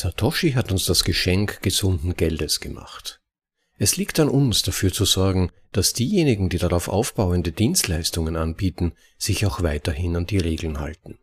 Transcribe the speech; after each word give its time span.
Satoshi 0.00 0.52
hat 0.52 0.72
uns 0.72 0.86
das 0.86 1.04
Geschenk 1.04 1.60
gesunden 1.60 2.14
Geldes 2.16 2.60
gemacht. 2.60 3.20
Es 3.76 3.98
liegt 3.98 4.18
an 4.18 4.30
uns, 4.30 4.62
dafür 4.62 4.90
zu 4.90 5.04
sorgen, 5.04 5.52
dass 5.72 5.92
diejenigen, 5.92 6.48
die 6.48 6.56
darauf 6.56 6.88
aufbauende 6.88 7.52
Dienstleistungen 7.52 8.36
anbieten, 8.36 8.92
sich 9.18 9.44
auch 9.44 9.62
weiterhin 9.62 10.16
an 10.16 10.24
die 10.24 10.38
Regeln 10.38 10.80
halten. 10.80 11.18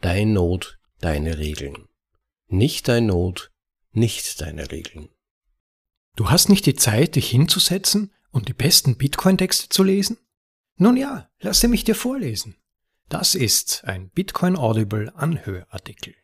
Dein 0.00 0.32
Not, 0.32 0.78
deine 1.00 1.36
Regeln. 1.36 1.88
Nicht 2.48 2.88
dein 2.88 3.04
Not, 3.04 3.52
nicht 3.92 4.40
deine 4.40 4.70
Regeln. 4.70 5.10
Du 6.16 6.30
hast 6.30 6.48
nicht 6.48 6.64
die 6.64 6.76
Zeit, 6.76 7.16
dich 7.16 7.28
hinzusetzen 7.28 8.14
und 8.30 8.48
die 8.48 8.54
besten 8.54 8.96
Bitcoin-Texte 8.96 9.68
zu 9.68 9.82
lesen? 9.82 10.16
Nun 10.76 10.96
ja, 10.96 11.28
lasse 11.38 11.68
mich 11.68 11.84
dir 11.84 11.94
vorlesen. 11.94 12.56
Das 13.10 13.34
ist 13.34 13.84
ein 13.84 14.08
Bitcoin 14.08 14.56
Audible 14.56 15.12
Anhörartikel. 15.14 16.14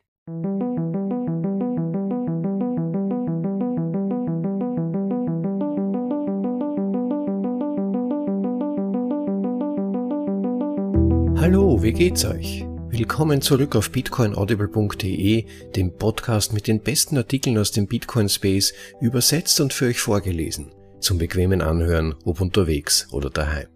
Hallo, 11.49 11.81
wie 11.81 11.93
geht's 11.93 12.25
euch? 12.25 12.65
Willkommen 12.89 13.41
zurück 13.41 13.77
auf 13.77 13.93
bitcoinaudible.de, 13.93 15.45
dem 15.77 15.97
Podcast 15.97 16.53
mit 16.53 16.67
den 16.67 16.81
besten 16.81 17.17
Artikeln 17.17 17.57
aus 17.57 17.71
dem 17.71 17.87
Bitcoin 17.87 18.29
Space, 18.29 18.75
übersetzt 19.01 19.61
und 19.61 19.73
für 19.73 19.87
euch 19.87 20.01
vorgelesen, 20.01 20.73
zum 20.99 21.19
bequemen 21.19 21.63
Anhören, 21.63 22.17
ob 22.25 22.41
unterwegs 22.41 23.07
oder 23.13 23.31
daheim. 23.31 23.69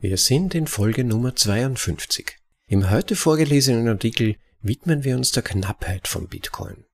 Wir 0.00 0.18
sind 0.18 0.54
in 0.54 0.66
Folge 0.66 1.04
Nummer 1.04 1.34
52. 1.34 2.36
Im 2.66 2.90
heute 2.90 3.16
vorgelesenen 3.16 3.88
Artikel 3.88 4.36
widmen 4.60 5.04
wir 5.04 5.16
uns 5.16 5.32
der 5.32 5.44
Knappheit 5.44 6.06
von 6.06 6.28
Bitcoin. 6.28 6.84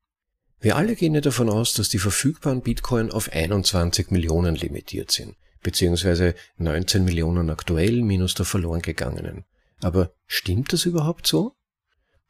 Wir 0.60 0.76
alle 0.76 0.94
gehen 0.94 1.16
ja 1.16 1.20
davon 1.20 1.50
aus, 1.50 1.74
dass 1.74 1.88
die 1.88 1.98
verfügbaren 1.98 2.60
Bitcoin 2.60 3.10
auf 3.10 3.28
21 3.32 4.12
Millionen 4.12 4.54
limitiert 4.54 5.10
sind, 5.10 5.34
beziehungsweise 5.64 6.36
19 6.58 7.04
Millionen 7.04 7.50
aktuell 7.50 8.02
minus 8.02 8.34
der 8.34 8.46
verloren 8.46 8.80
gegangenen. 8.80 9.44
Aber 9.84 10.12
stimmt 10.26 10.72
das 10.72 10.86
überhaupt 10.86 11.26
so? 11.26 11.52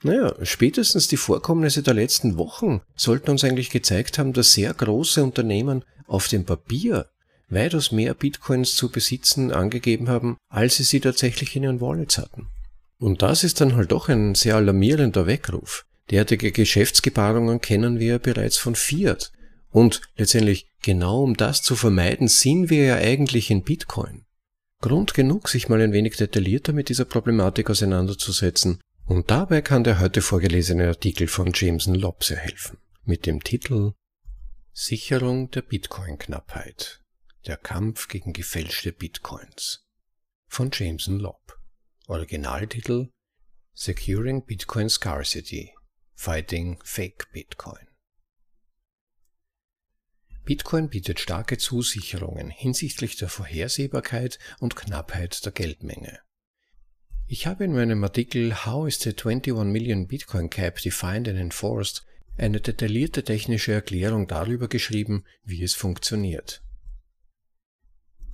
Naja, 0.03 0.35
spätestens 0.43 1.07
die 1.07 1.17
Vorkommnisse 1.17 1.85
der 1.85 1.95
letzten 1.95 2.37
Wochen 2.37 2.81
sollten 2.97 3.31
uns 3.31 3.45
eigentlich 3.45 3.71
gezeigt 3.71 4.19
haben, 4.19 4.33
dass 4.33 4.55
sehr 4.55 4.75
große 4.75 5.23
Unternehmen 5.23 5.85
auf 6.09 6.27
dem 6.27 6.45
Papier 6.45 7.09
weitaus 7.49 7.93
mehr 7.93 8.15
Bitcoins 8.15 8.75
zu 8.75 8.91
besitzen 8.91 9.53
angegeben 9.53 10.09
haben, 10.09 10.37
als 10.49 10.79
sie 10.79 10.83
sie 10.83 10.99
tatsächlich 10.99 11.55
in 11.55 11.63
ihren 11.63 11.81
Wallets 11.81 12.19
hatten. 12.19 12.49
Und 12.99 13.23
das 13.23 13.45
ist 13.45 13.61
dann 13.61 13.77
halt 13.77 13.93
doch 13.93 14.09
ein 14.09 14.35
sehr 14.35 14.57
alarmierender 14.57 15.29
Weckruf. 15.29 15.87
Derartige 16.11 16.51
Geschäftsgebarungen 16.51 17.61
kennen 17.61 18.01
wir 18.01 18.19
bereits 18.19 18.57
von 18.57 18.75
Fiat. 18.75 19.31
Und 19.71 20.01
letztendlich 20.17 20.67
genau 20.83 21.23
um 21.23 21.37
das 21.37 21.63
zu 21.63 21.77
vermeiden, 21.77 22.27
sind 22.27 22.69
wir 22.69 22.85
ja 22.85 22.97
eigentlich 22.97 23.49
in 23.49 23.63
Bitcoin. 23.63 24.24
Grund 24.85 25.15
genug, 25.15 25.49
sich 25.49 25.71
mal 25.71 25.81
ein 25.81 25.95
wenig 25.95 26.19
detaillierter 26.19 26.75
mit 26.75 26.91
dieser 26.91 27.07
Problematik 27.07 27.71
auseinanderzusetzen, 27.71 28.83
und 29.07 29.31
dabei 29.31 29.63
kann 29.63 29.83
der 29.83 29.99
heute 29.99 30.21
vorgelesene 30.21 30.89
Artikel 30.89 31.27
von 31.27 31.53
Jameson 31.55 31.95
Lobb 31.95 32.23
sehr 32.23 32.37
helfen, 32.37 32.77
mit 33.03 33.25
dem 33.25 33.43
Titel 33.43 33.95
Sicherung 34.75 35.51
der 35.51 35.63
Bitcoin-Knappheit. 35.63 37.01
Der 37.47 37.57
Kampf 37.57 38.09
gegen 38.09 38.35
gefälschte 38.35 38.93
Bitcoins 38.93 39.87
von 40.49 40.69
Jameson 40.71 41.19
Lobb. 41.19 41.59
Originaltitel 42.07 43.09
Securing 43.73 44.45
Bitcoin 44.45 44.91
Scarcity 44.91 45.73
Fighting 46.15 46.79
Fake 46.85 47.33
Bitcoin. 47.33 47.87
Bitcoin 50.45 50.91
bietet 50.91 51.21
starke 51.21 51.57
Zusicherungen 51.57 52.51
hinsichtlich 52.51 53.17
der 53.17 53.29
Vorhersehbarkeit 53.29 54.39
und 54.61 54.77
Knappheit 54.77 55.45
der 55.45 55.53
Geldmenge. 55.53 56.19
Ich 57.27 57.47
habe 57.47 57.65
in 57.65 57.73
meinem 57.73 58.05
Artikel 58.05 58.67
How 58.67 58.87
is 58.87 59.01
the 59.01 59.11
21 59.11 59.73
Million 59.73 60.07
Bitcoin 60.07 60.51
Cap 60.51 60.81
Defined 60.83 61.29
and 61.29 61.39
Enforced 61.39 62.05
eine 62.37 62.61
detaillierte 62.61 63.25
technische 63.25 63.73
Erklärung 63.73 64.27
darüber 64.27 64.69
geschrieben, 64.69 65.25
wie 65.45 65.63
es 65.63 65.75
funktioniert. 65.75 66.63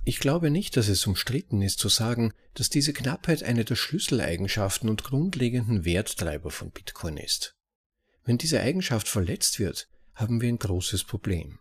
Ich 0.03 0.19
glaube 0.19 0.49
nicht, 0.49 0.75
dass 0.75 0.89
es 0.89 1.07
umstritten 1.07 1.61
ist 1.61 1.79
zu 1.79 1.87
sagen, 1.87 2.33
dass 2.55 2.69
diese 2.69 2.91
Knappheit 2.91 3.43
eine 3.43 3.63
der 3.63 3.75
Schlüsseleigenschaften 3.75 4.89
und 4.89 5.03
grundlegenden 5.03 5.85
Werttreiber 5.85 6.51
von 6.51 6.71
Bitcoin 6.71 7.17
ist. 7.17 7.55
Wenn 8.25 8.37
diese 8.37 8.59
Eigenschaft 8.59 9.07
verletzt 9.07 9.59
wird, 9.59 9.87
haben 10.15 10.41
wir 10.41 10.49
ein 10.49 10.59
großes 10.59 11.03
Problem. 11.05 11.59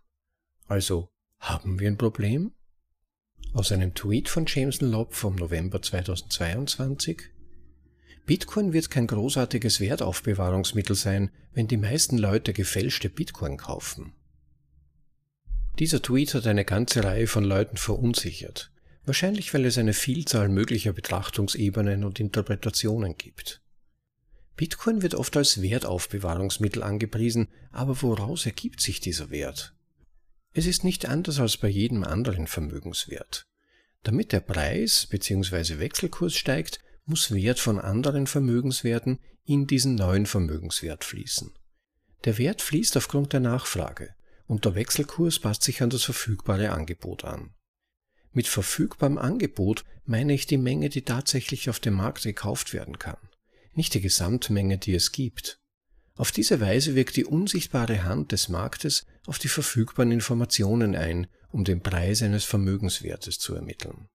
Also, 0.70 1.10
haben 1.41 1.81
wir 1.81 1.88
ein 1.88 1.98
Problem? 1.98 2.53
Aus 3.54 3.72
einem 3.72 3.92
Tweet 3.92 4.28
von 4.28 4.44
Jameson 4.47 4.88
Lobb 4.88 5.14
vom 5.14 5.34
November 5.34 5.82
2022 5.82 7.22
Bitcoin 8.25 8.72
wird 8.72 8.88
kein 8.88 9.08
großartiges 9.08 9.81
Wertaufbewahrungsmittel 9.81 10.94
sein, 10.94 11.32
wenn 11.54 11.66
die 11.66 11.76
meisten 11.76 12.19
Leute 12.19 12.53
gefälschte 12.53 13.10
Bitcoin 13.10 13.56
kaufen. 13.56 14.12
Dieser 15.81 16.03
Tweet 16.03 16.34
hat 16.34 16.47
eine 16.47 16.64
ganze 16.64 17.02
Reihe 17.02 17.26
von 17.26 17.42
Leuten 17.42 17.76
verunsichert, 17.76 18.70
wahrscheinlich 19.04 19.52
weil 19.52 19.64
es 19.64 19.76
eine 19.76 19.92
Vielzahl 19.92 20.48
möglicher 20.48 20.92
Betrachtungsebenen 20.92 22.04
und 22.04 22.20
Interpretationen 22.20 23.16
gibt. 23.16 23.60
Bitcoin 24.54 25.02
wird 25.02 25.16
oft 25.16 25.37
als 25.37 25.62
Wertaufbewahrungsmittel 25.62 26.84
angepriesen, 26.84 27.48
aber 27.72 28.00
woraus 28.02 28.47
ergibt 28.47 28.81
sich 28.81 29.00
dieser 29.00 29.31
Wert? 29.31 29.75
Es 30.53 30.66
ist 30.66 30.83
nicht 30.84 31.06
anders 31.06 31.38
als 31.38 31.56
bei 31.56 31.69
jedem 31.69 32.03
anderen 32.03 32.47
Vermögenswert. 32.47 33.47
Damit 34.03 34.33
der 34.33 34.41
Preis 34.41 35.06
bzw. 35.06 35.78
Wechselkurs 35.78 36.34
steigt, 36.34 36.81
muss 37.05 37.33
Wert 37.33 37.61
von 37.61 37.78
anderen 37.78 38.27
Vermögenswerten 38.27 39.21
in 39.44 39.66
diesen 39.66 39.94
neuen 39.94 40.27
Vermögenswert 40.27 41.05
fließen. 41.05 41.53
Der 42.25 42.38
Wert 42.38 42.62
fließt 42.62 42.97
aufgrund 42.97 43.33
der 43.33 43.41
Nachfrage 43.41 44.15
und 44.47 44.65
der 44.65 44.75
Wechselkurs 44.75 45.38
passt 45.38 45.62
sich 45.62 45.83
an 45.83 45.91
das 45.91 46.03
verfügbare 46.03 46.71
Angebot 46.71 47.25
an. 47.25 47.55
Mit 48.32 48.47
verfügbarem 48.47 49.19
Angebot 49.19 49.84
meine 50.05 50.32
ich 50.32 50.47
die 50.47 50.59
Menge, 50.59 50.88
die 50.88 51.03
tatsächlich 51.03 51.71
auf 51.71 51.81
dem 51.81 51.94
Markt 51.94 52.22
gekauft 52.22 52.72
werden 52.72 52.99
kann, 52.99 53.19
nicht 53.75 53.94
die 53.94 54.00
Gesamtmenge, 54.00 54.78
die 54.78 54.94
es 54.94 55.12
gibt. 55.12 55.59
Auf 56.16 56.32
diese 56.32 56.60
Weise 56.60 56.94
wirkt 56.94 57.16
die 57.16 57.25
unsichtbare 57.25 58.04
Hand 58.04 58.32
des 58.32 58.48
Marktes 58.48 59.06
auf 59.26 59.38
die 59.38 59.48
verfügbaren 59.48 60.12
Informationen 60.12 60.94
ein, 60.94 61.28
um 61.50 61.65
den 61.65 61.82
Preis 61.82 62.22
eines 62.22 62.44
Vermögenswertes 62.44 63.38
zu 63.38 63.54
ermitteln. 63.54 64.09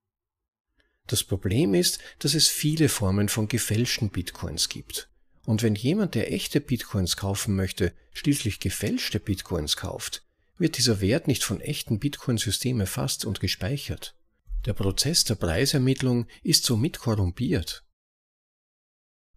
Das 1.06 1.22
Problem 1.22 1.74
ist, 1.74 2.00
dass 2.18 2.34
es 2.34 2.48
viele 2.48 2.88
Formen 2.88 3.28
von 3.28 3.48
gefälschten 3.48 4.10
Bitcoins 4.10 4.68
gibt. 4.68 5.08
Und 5.44 5.62
wenn 5.62 5.76
jemand, 5.76 6.14
der 6.16 6.32
echte 6.32 6.60
Bitcoins 6.60 7.16
kaufen 7.16 7.54
möchte, 7.54 7.92
schließlich 8.12 8.58
gefälschte 8.58 9.20
Bitcoins 9.20 9.76
kauft, 9.76 10.24
wird 10.58 10.78
dieser 10.78 11.00
Wert 11.00 11.28
nicht 11.28 11.44
von 11.44 11.60
echten 11.60 12.00
Bitcoin-Systemen 12.00 12.80
erfasst 12.80 13.24
und 13.24 13.40
gespeichert. 13.40 14.16
Der 14.64 14.72
Prozess 14.72 15.22
der 15.24 15.36
Preisermittlung 15.36 16.26
ist 16.42 16.64
somit 16.64 16.98
korrumpiert. 16.98 17.84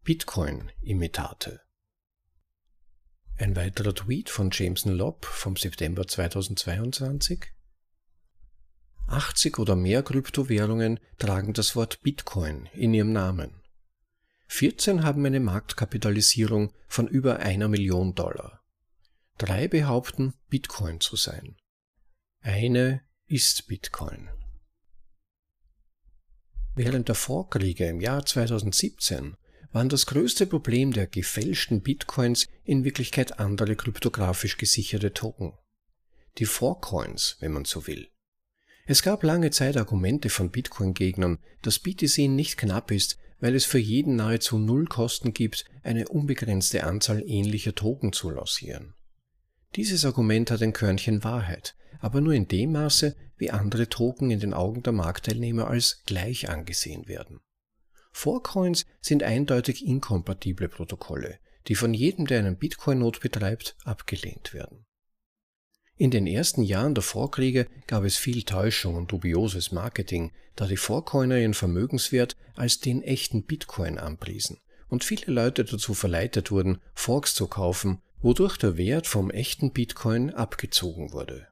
Bitcoin-Imitate 0.04 1.62
ein 3.40 3.56
weiterer 3.56 3.96
Tweet 3.96 4.30
von 4.30 4.50
Jameson 4.52 4.94
Lobb 4.94 5.26
vom 5.26 5.56
September 5.56 6.06
2022. 6.06 7.46
80 9.08 9.58
oder 9.60 9.76
mehr 9.76 10.04
Kryptowährungen 10.04 11.00
tragen 11.18 11.54
das 11.54 11.76
Wort 11.76 12.02
Bitcoin 12.02 12.68
in 12.74 12.94
ihrem 12.94 13.14
Namen. 13.14 13.62
14 14.48 15.04
haben 15.04 15.26
eine 15.26 15.40
Marktkapitalisierung 15.40 16.74
von 16.88 17.08
über 17.08 17.40
einer 17.40 17.70
Million 17.70 18.14
Dollar. 18.14 18.62
Drei 19.38 19.70
behaupten, 19.70 20.34
Bitcoin 20.50 21.00
zu 21.00 21.16
sein. 21.16 21.56
Eine 22.42 23.02
ist 23.26 23.68
Bitcoin. 23.68 24.30
Während 26.76 27.08
der 27.08 27.16
Vorkriege 27.16 27.88
im 27.88 28.02
Jahr 28.02 28.26
2017 28.26 29.38
waren 29.72 29.90
das 29.90 30.06
größte 30.06 30.46
Problem 30.48 30.92
der 30.92 31.08
gefälschten 31.08 31.82
Bitcoins 31.82 32.48
in 32.64 32.84
Wirklichkeit 32.84 33.40
andere 33.40 33.76
kryptografisch 33.76 34.58
gesicherte 34.58 35.14
Token. 35.14 35.54
Die 36.38 36.46
Forkcoins, 36.46 37.38
wenn 37.40 37.52
man 37.52 37.66
so 37.66 37.86
will. 37.88 38.08
Es 38.86 39.04
gab 39.04 39.24
lange 39.24 39.52
Zeit 39.52 39.78
Argumente 39.78 40.30
von 40.30 40.50
Bitcoin-Gegnern, 40.50 41.38
dass 41.62 41.80
BTC 41.80 42.28
nicht 42.28 42.58
knapp 42.58 42.90
ist, 42.90 43.20
weil 43.40 43.56
es 43.56 43.66
für 43.66 43.78
jeden 43.78 44.16
nahezu 44.16 44.58
null 44.58 44.86
Kosten 44.86 45.34
gibt, 45.34 45.66
eine 45.84 46.08
unbegrenzte 46.08 46.84
Anzahl 46.84 47.24
ähnlicher 47.26 47.76
Token 47.76 48.14
zu 48.14 48.32
lancieren. 48.32 48.96
Dieses 49.76 50.06
Argument 50.06 50.50
hat 50.50 50.62
ein 50.62 50.74
Körnchen 50.74 51.24
Wahrheit, 51.24 51.76
aber 52.00 52.22
nur 52.22 52.34
in 52.34 52.48
dem 52.48 52.72
Maße, 52.72 53.16
wie 53.38 53.52
andere 53.52 53.88
Token 53.88 54.32
in 54.32 54.40
den 54.40 54.54
Augen 54.54 54.82
der 54.84 54.94
Marktteilnehmer 54.94 55.68
als 55.68 56.02
gleich 56.06 56.50
angesehen 56.50 57.08
werden. 57.08 57.40
Forkcoins 58.20 58.86
sind 59.00 59.24
eindeutig 59.24 59.86
inkompatible 59.86 60.68
Protokolle, 60.68 61.40
die 61.70 61.76
von 61.76 61.94
jedem, 61.94 62.28
der 62.28 62.40
einen 62.40 62.58
Bitcoin-Not 62.58 63.22
betreibt, 63.22 63.78
abgelehnt 63.86 64.54
werden. 64.54 64.86
In 65.96 66.12
den 66.12 66.28
ersten 66.28 66.62
Jahren 66.62 66.96
der 66.96 67.02
Vorkriege 67.02 67.68
gab 67.88 68.04
es 68.04 68.18
viel 68.18 68.44
Täuschung 68.44 68.96
und 68.96 69.10
dubioses 69.14 69.72
Marketing, 69.72 70.34
da 70.58 70.68
die 70.68 70.76
Vorcoiner 70.76 71.38
ihren 71.38 71.54
Vermögenswert 71.54 72.36
als 72.58 72.82
den 72.82 73.04
echten 73.04 73.44
Bitcoin 73.46 73.98
anpriesen 73.98 74.58
und 74.90 75.06
viele 75.06 75.32
Leute 75.32 75.64
dazu 75.64 75.94
verleitet 75.94 76.52
wurden, 76.52 76.82
Forks 76.94 77.34
zu 77.34 77.48
kaufen, 77.48 78.02
wodurch 78.20 78.58
der 78.58 78.76
Wert 78.76 79.08
vom 79.08 79.32
echten 79.32 79.72
Bitcoin 79.72 80.32
abgezogen 80.32 81.14
wurde. 81.14 81.48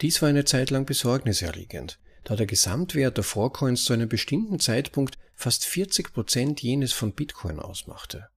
Dies 0.00 0.22
war 0.22 0.30
eine 0.30 0.46
Zeit 0.46 0.70
lang 0.70 0.86
besorgniserregend, 0.86 1.98
da 2.24 2.34
der 2.34 2.46
Gesamtwert 2.46 3.18
der 3.18 3.24
Vorcoins 3.24 3.84
zu 3.84 3.92
einem 3.92 4.08
bestimmten 4.08 4.58
Zeitpunkt 4.58 5.18
fast 5.38 5.64
40 5.66 6.12
Prozent 6.12 6.62
jenes 6.62 6.92
von 6.92 7.12
Bitcoin 7.12 7.60
ausmachte. 7.60 8.28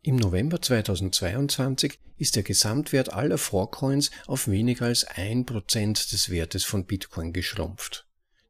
Im 0.00 0.16
November 0.16 0.60
2022 0.60 2.00
ist 2.16 2.34
der 2.36 2.42
Gesamtwert 2.42 3.12
aller 3.12 3.36
Vorcoins 3.36 4.10
auf 4.26 4.48
weniger 4.48 4.86
als 4.86 5.04
ein 5.04 5.44
Prozent 5.44 6.12
des 6.12 6.30
Wertes 6.30 6.64
von 6.64 6.86
Bitcoin 6.86 7.34
geschrumpft. 7.34 8.06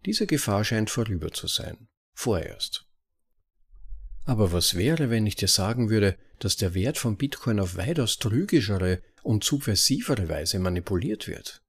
Diese 0.07 0.29
Gefahr 0.29 0.65
scheint 0.65 0.89
vorüber 0.89 1.33
zu 1.33 1.49
sein. 1.49 1.89
Vorerst. 2.15 2.87
Aber 4.25 4.53
was 4.53 4.77
wäre, 4.77 5.11
wenn 5.11 5.27
ich 5.27 5.35
dir 5.35 5.49
sagen 5.49 5.91
würde, 5.91 6.17
dass 6.39 6.57
der 6.57 6.75
Wert 6.75 6.97
von 6.97 7.17
Bitcoin 7.17 7.59
auf 7.59 7.77
weitaus 7.77 8.19
trügischere 8.19 9.03
und 9.25 9.43
subversivere 9.43 10.29
Weise 10.29 10.61
manipuliert 10.61 11.27
wird? 11.27 11.61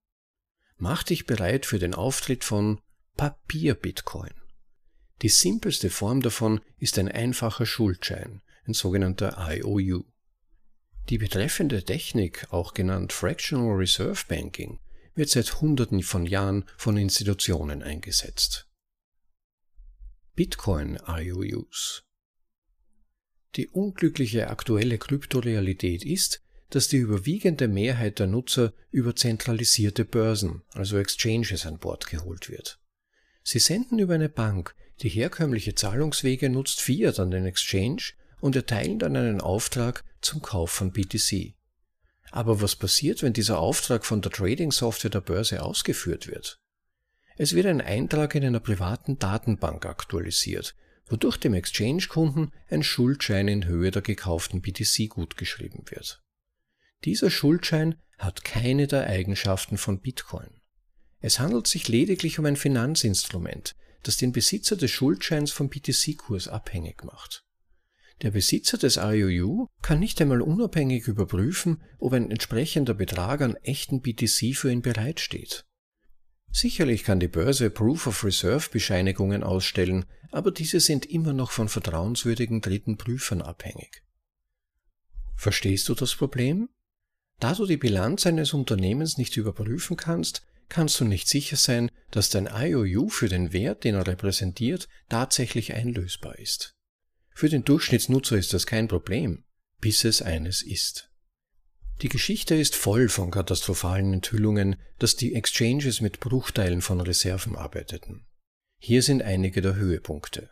Mach 0.77 1.01
dich 1.01 1.25
bereit 1.25 1.65
für 1.65 1.79
den 1.79 1.95
Auftritt 1.95 2.43
von 2.43 2.79
Papier-Bitcoin. 3.17 4.33
Die 5.21 5.29
simpelste 5.29 5.89
Form 5.89 6.21
davon 6.21 6.61
ist 6.77 6.99
ein 6.99 7.09
einfacher 7.09 7.65
Schuldschein, 7.65 8.41
ein 8.65 8.73
sogenannter 8.73 9.37
IOU. 9.49 10.03
Die 11.09 11.17
betreffende 11.17 11.83
Technik, 11.83 12.47
auch 12.51 12.73
genannt 12.73 13.13
Fractional 13.13 13.75
Reserve 13.75 14.23
Banking, 14.27 14.79
wird 15.13 15.29
seit 15.29 15.61
Hunderten 15.61 16.01
von 16.03 16.25
Jahren 16.25 16.65
von 16.77 16.97
Institutionen 16.97 17.81
eingesetzt. 17.81 18.67
Bitcoin 20.35 20.99
IOUs 21.07 22.03
Die 23.55 23.69
unglückliche 23.69 24.49
aktuelle 24.49 24.97
Kryptorealität 24.97 26.03
ist, 26.03 26.41
dass 26.69 26.89
die 26.89 26.97
überwiegende 26.97 27.69
Mehrheit 27.69 28.19
der 28.19 28.27
Nutzer 28.27 28.73
über 28.91 29.15
zentralisierte 29.15 30.03
Börsen, 30.03 30.63
also 30.73 30.97
Exchanges, 30.97 31.65
an 31.65 31.79
Bord 31.79 32.07
geholt 32.07 32.49
wird. 32.49 32.81
Sie 33.47 33.59
senden 33.59 33.99
über 33.99 34.15
eine 34.15 34.27
Bank, 34.27 34.75
die 35.01 35.09
herkömmliche 35.09 35.75
Zahlungswege 35.75 36.49
nutzt 36.49 36.81
Fiat 36.81 37.19
an 37.19 37.29
den 37.29 37.45
Exchange 37.45 38.13
und 38.41 38.55
erteilen 38.55 38.97
dann 38.97 39.15
einen 39.15 39.39
Auftrag 39.39 40.03
zum 40.19 40.41
Kauf 40.41 40.71
von 40.71 40.91
BTC. 40.91 41.53
Aber 42.31 42.59
was 42.59 42.75
passiert, 42.75 43.21
wenn 43.21 43.33
dieser 43.33 43.59
Auftrag 43.59 44.03
von 44.03 44.21
der 44.21 44.31
Trading-Software 44.31 45.11
der 45.11 45.21
Börse 45.21 45.61
ausgeführt 45.61 46.27
wird? 46.27 46.59
Es 47.37 47.53
wird 47.53 47.67
ein 47.67 47.81
Eintrag 47.81 48.33
in 48.33 48.43
einer 48.43 48.59
privaten 48.59 49.19
Datenbank 49.19 49.85
aktualisiert, 49.85 50.75
wodurch 51.05 51.37
dem 51.37 51.53
Exchange-Kunden 51.53 52.51
ein 52.69 52.81
Schuldschein 52.81 53.47
in 53.47 53.65
Höhe 53.65 53.91
der 53.91 54.01
gekauften 54.01 54.61
BTC 54.61 55.07
gutgeschrieben 55.09 55.83
wird. 55.91 56.23
Dieser 57.03 57.29
Schuldschein 57.29 58.01
hat 58.17 58.43
keine 58.43 58.87
der 58.87 59.05
Eigenschaften 59.05 59.77
von 59.77 59.99
Bitcoin. 59.99 60.54
Es 61.19 61.39
handelt 61.39 61.67
sich 61.67 61.87
lediglich 61.87 62.39
um 62.39 62.45
ein 62.45 62.55
Finanzinstrument, 62.55 63.75
das 64.03 64.17
den 64.17 64.31
Besitzer 64.31 64.75
des 64.75 64.91
Schuldscheins 64.91 65.51
vom 65.51 65.69
BTC-Kurs 65.69 66.47
abhängig 66.47 67.03
macht. 67.03 67.43
Der 68.21 68.31
Besitzer 68.31 68.77
des 68.77 68.97
IOU 68.97 69.67
kann 69.81 69.99
nicht 69.99 70.21
einmal 70.21 70.41
unabhängig 70.41 71.07
überprüfen, 71.07 71.83
ob 71.99 72.13
ein 72.13 72.31
entsprechender 72.31 72.93
Betrag 72.93 73.41
an 73.41 73.55
echten 73.57 74.01
BTC 74.01 74.55
für 74.55 74.71
ihn 74.71 74.81
bereitsteht. 74.81 75.65
Sicherlich 76.51 77.03
kann 77.03 77.19
die 77.19 77.27
Börse 77.27 77.69
Proof 77.69 78.07
of 78.07 78.23
Reserve 78.23 78.69
Bescheinigungen 78.71 79.43
ausstellen, 79.43 80.05
aber 80.31 80.51
diese 80.51 80.79
sind 80.79 81.05
immer 81.05 81.33
noch 81.33 81.51
von 81.51 81.67
vertrauenswürdigen 81.67 82.61
dritten 82.61 82.97
Prüfern 82.97 83.41
abhängig. 83.41 84.03
Verstehst 85.35 85.89
du 85.89 85.95
das 85.95 86.15
Problem? 86.15 86.69
Da 87.39 87.53
du 87.53 87.65
die 87.65 87.75
Bilanz 87.75 88.25
eines 88.25 88.53
Unternehmens 88.53 89.17
nicht 89.17 89.35
überprüfen 89.35 89.97
kannst, 89.97 90.45
kannst 90.69 90.99
du 90.99 91.05
nicht 91.05 91.27
sicher 91.27 91.57
sein, 91.57 91.91
dass 92.11 92.29
dein 92.29 92.47
IOU 92.47 93.09
für 93.09 93.29
den 93.29 93.53
Wert, 93.53 93.83
den 93.83 93.95
er 93.95 94.07
repräsentiert, 94.07 94.87
tatsächlich 95.09 95.73
einlösbar 95.73 96.37
ist. 96.39 96.75
Für 97.33 97.49
den 97.49 97.63
Durchschnittsnutzer 97.63 98.37
ist 98.37 98.53
das 98.53 98.65
kein 98.65 98.87
Problem, 98.87 99.43
bis 99.81 100.03
es 100.05 100.21
eines 100.21 100.61
ist. 100.61 101.11
Die 102.01 102.09
Geschichte 102.09 102.55
ist 102.55 102.75
voll 102.75 103.07
von 103.07 103.31
katastrophalen 103.31 104.13
Enthüllungen, 104.13 104.75
dass 104.99 105.15
die 105.15 105.33
Exchanges 105.33 106.01
mit 106.01 106.19
Bruchteilen 106.19 106.81
von 106.81 106.99
Reserven 106.99 107.55
arbeiteten. 107.55 108.25
Hier 108.77 109.01
sind 109.01 109.21
einige 109.21 109.61
der 109.61 109.75
Höhepunkte. 109.75 110.49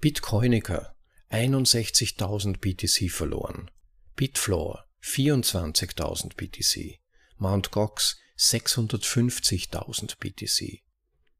Bitcoinica 0.00 0.94
61.000 1.30 2.58
BTC 2.58 3.10
verloren. 3.10 3.70
Bitfloor 4.16 4.86
24.000 5.02 6.34
BTC. 6.36 7.00
Mt. 7.38 7.70
Gox 7.70 8.18
650.000 8.38 10.16
BTC, 10.18 10.82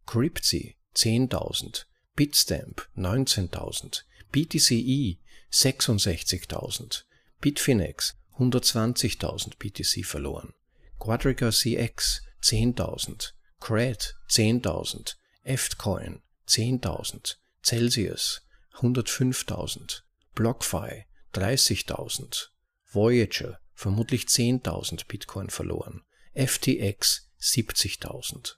Cryptsy 0.06 0.74
10.000, 0.94 1.84
Bitstamp 2.16 2.80
19.000, 2.96 4.02
BTCE 4.32 5.18
66.000, 5.52 7.04
Bitfinex 7.40 8.14
120.000 8.38 9.56
BTC 9.58 10.04
verloren, 10.04 10.52
Quadriga 10.98 11.52
CX 11.52 12.20
10.000, 12.42 13.32
Cred 13.60 14.14
10.000, 14.28 15.14
Ftcoin 15.46 16.20
10.000, 16.48 17.36
Celsius 17.62 18.40
105.000, 18.74 20.02
BlockFi 20.34 21.04
30.000, 21.32 22.48
Voyager 22.92 23.58
vermutlich 23.74 24.24
10.000 24.24 25.06
Bitcoin 25.06 25.50
verloren, 25.50 26.02
FTX 26.38 27.28
70.000. 27.40 28.54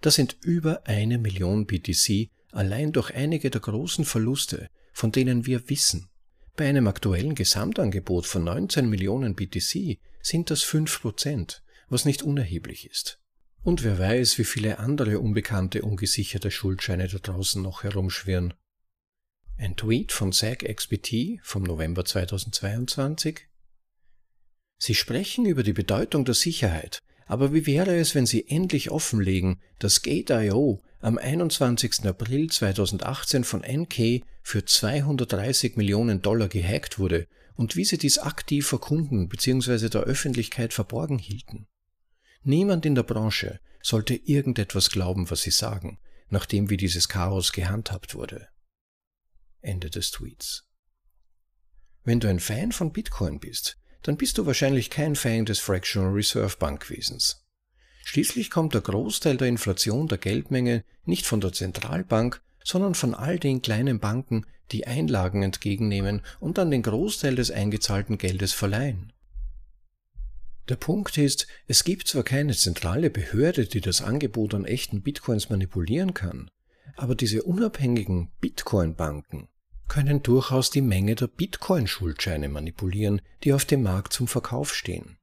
Das 0.00 0.14
sind 0.14 0.38
über 0.40 0.86
eine 0.86 1.18
Million 1.18 1.66
BTC 1.66 2.30
allein 2.52 2.92
durch 2.92 3.14
einige 3.14 3.50
der 3.50 3.60
großen 3.60 4.06
Verluste, 4.06 4.70
von 4.94 5.12
denen 5.12 5.44
wir 5.44 5.68
wissen. 5.68 6.08
Bei 6.56 6.66
einem 6.66 6.86
aktuellen 6.86 7.34
Gesamtangebot 7.34 8.26
von 8.26 8.44
19 8.44 8.88
Millionen 8.88 9.34
BTC 9.34 9.98
sind 10.22 10.50
das 10.50 10.64
5%, 10.64 11.60
was 11.90 12.06
nicht 12.06 12.22
unerheblich 12.22 12.88
ist. 12.90 13.20
Und 13.62 13.84
wer 13.84 13.98
weiß, 13.98 14.38
wie 14.38 14.44
viele 14.44 14.78
andere 14.78 15.20
unbekannte, 15.20 15.82
ungesicherte 15.82 16.50
Schuldscheine 16.50 17.08
da 17.08 17.18
draußen 17.18 17.62
noch 17.62 17.82
herumschwirren. 17.82 18.54
Ein 19.58 19.76
Tweet 19.76 20.12
von 20.12 20.32
SAG-XBT 20.32 21.40
vom 21.42 21.62
November 21.62 22.06
2022 22.06 23.51
Sie 24.84 24.96
sprechen 24.96 25.46
über 25.46 25.62
die 25.62 25.72
Bedeutung 25.72 26.24
der 26.24 26.34
Sicherheit, 26.34 26.98
aber 27.26 27.54
wie 27.54 27.66
wäre 27.66 27.94
es, 27.94 28.16
wenn 28.16 28.26
Sie 28.26 28.48
endlich 28.48 28.90
offenlegen, 28.90 29.60
dass 29.78 30.02
Gate.io 30.02 30.82
am 30.98 31.18
21. 31.18 32.04
April 32.04 32.50
2018 32.50 33.44
von 33.44 33.60
NK 33.60 34.24
für 34.42 34.64
230 34.64 35.76
Millionen 35.76 36.20
Dollar 36.20 36.48
gehackt 36.48 36.98
wurde 36.98 37.28
und 37.54 37.76
wie 37.76 37.84
Sie 37.84 37.96
dies 37.96 38.18
aktiv 38.18 38.66
vor 38.66 38.80
Kunden 38.80 39.28
bzw. 39.28 39.88
der 39.88 40.00
Öffentlichkeit 40.00 40.74
verborgen 40.74 41.20
hielten? 41.20 41.68
Niemand 42.42 42.84
in 42.84 42.96
der 42.96 43.04
Branche 43.04 43.60
sollte 43.84 44.16
irgendetwas 44.16 44.90
glauben, 44.90 45.30
was 45.30 45.42
Sie 45.42 45.52
sagen, 45.52 46.00
nachdem 46.28 46.70
wie 46.70 46.76
dieses 46.76 47.08
Chaos 47.08 47.52
gehandhabt 47.52 48.16
wurde. 48.16 48.48
Ende 49.60 49.90
des 49.90 50.10
Tweets. 50.10 50.66
Wenn 52.02 52.18
du 52.18 52.28
ein 52.28 52.40
Fan 52.40 52.72
von 52.72 52.92
Bitcoin 52.92 53.38
bist, 53.38 53.78
dann 54.02 54.16
bist 54.16 54.38
du 54.38 54.46
wahrscheinlich 54.46 54.90
kein 54.90 55.14
Fan 55.14 55.44
des 55.44 55.58
Fractional 55.58 56.12
Reserve 56.12 56.56
Bankwesens. 56.58 57.44
Schließlich 58.04 58.50
kommt 58.50 58.74
der 58.74 58.80
Großteil 58.80 59.36
der 59.36 59.48
Inflation 59.48 60.08
der 60.08 60.18
Geldmenge 60.18 60.84
nicht 61.04 61.26
von 61.26 61.40
der 61.40 61.52
Zentralbank, 61.52 62.42
sondern 62.64 62.94
von 62.94 63.14
all 63.14 63.38
den 63.38 63.62
kleinen 63.62 64.00
Banken, 64.00 64.46
die 64.72 64.86
Einlagen 64.86 65.42
entgegennehmen 65.42 66.22
und 66.40 66.58
dann 66.58 66.70
den 66.70 66.82
Großteil 66.82 67.36
des 67.36 67.50
eingezahlten 67.50 68.18
Geldes 68.18 68.52
verleihen. 68.52 69.12
Der 70.68 70.76
Punkt 70.76 71.18
ist, 71.18 71.46
es 71.66 71.84
gibt 71.84 72.08
zwar 72.08 72.22
keine 72.22 72.54
zentrale 72.54 73.10
Behörde, 73.10 73.66
die 73.66 73.80
das 73.80 74.00
Angebot 74.00 74.54
an 74.54 74.64
echten 74.64 75.02
Bitcoins 75.02 75.50
manipulieren 75.50 76.14
kann, 76.14 76.50
aber 76.96 77.14
diese 77.14 77.42
unabhängigen 77.42 78.30
Bitcoin-Banken 78.40 79.48
können 79.92 80.22
durchaus 80.22 80.70
die 80.70 80.80
Menge 80.80 81.16
der 81.16 81.26
Bitcoin-Schuldscheine 81.26 82.48
manipulieren, 82.48 83.20
die 83.44 83.52
auf 83.52 83.66
dem 83.66 83.82
Markt 83.82 84.14
zum 84.14 84.26
Verkauf 84.26 84.74
stehen. 84.74 85.18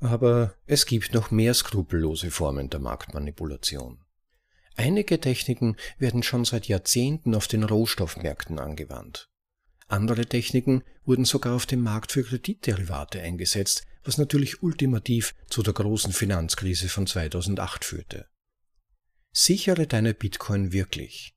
Aber 0.00 0.56
es 0.66 0.84
gibt 0.84 1.14
noch 1.14 1.30
mehr 1.30 1.54
skrupellose 1.54 2.32
Formen 2.32 2.70
der 2.70 2.80
Marktmanipulation. 2.80 4.00
Einige 4.74 5.20
Techniken 5.20 5.76
werden 5.96 6.24
schon 6.24 6.44
seit 6.44 6.66
Jahrzehnten 6.66 7.36
auf 7.36 7.46
den 7.46 7.62
Rohstoffmärkten 7.62 8.58
angewandt. 8.58 9.28
Andere 9.86 10.26
Techniken 10.26 10.82
wurden 11.04 11.24
sogar 11.24 11.54
auf 11.54 11.64
dem 11.64 11.82
Markt 11.82 12.10
für 12.10 12.24
Kreditderivate 12.24 13.20
eingesetzt, 13.20 13.84
was 14.02 14.18
natürlich 14.18 14.60
ultimativ 14.60 15.36
zu 15.46 15.62
der 15.62 15.74
großen 15.74 16.12
Finanzkrise 16.12 16.88
von 16.88 17.06
2008 17.06 17.84
führte. 17.84 18.26
Sichere 19.30 19.86
deine 19.86 20.14
Bitcoin 20.14 20.72
wirklich. 20.72 21.36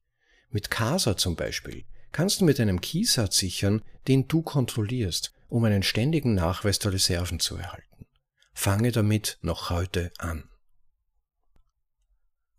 Mit 0.49 0.71
Casa 0.71 1.15
zum 1.17 1.35
Beispiel 1.35 1.85
kannst 2.11 2.41
du 2.41 2.45
mit 2.45 2.59
einem 2.59 2.81
Keysatz 2.81 3.37
sichern, 3.37 3.81
den 4.07 4.27
du 4.27 4.41
kontrollierst, 4.41 5.33
um 5.49 5.63
einen 5.63 5.83
ständigen 5.83 6.33
Nachweis 6.33 6.79
der 6.79 6.93
Reserven 6.93 7.39
zu 7.39 7.57
erhalten. 7.57 8.05
Fange 8.53 8.91
damit 8.91 9.37
noch 9.41 9.69
heute 9.69 10.11
an. 10.17 10.49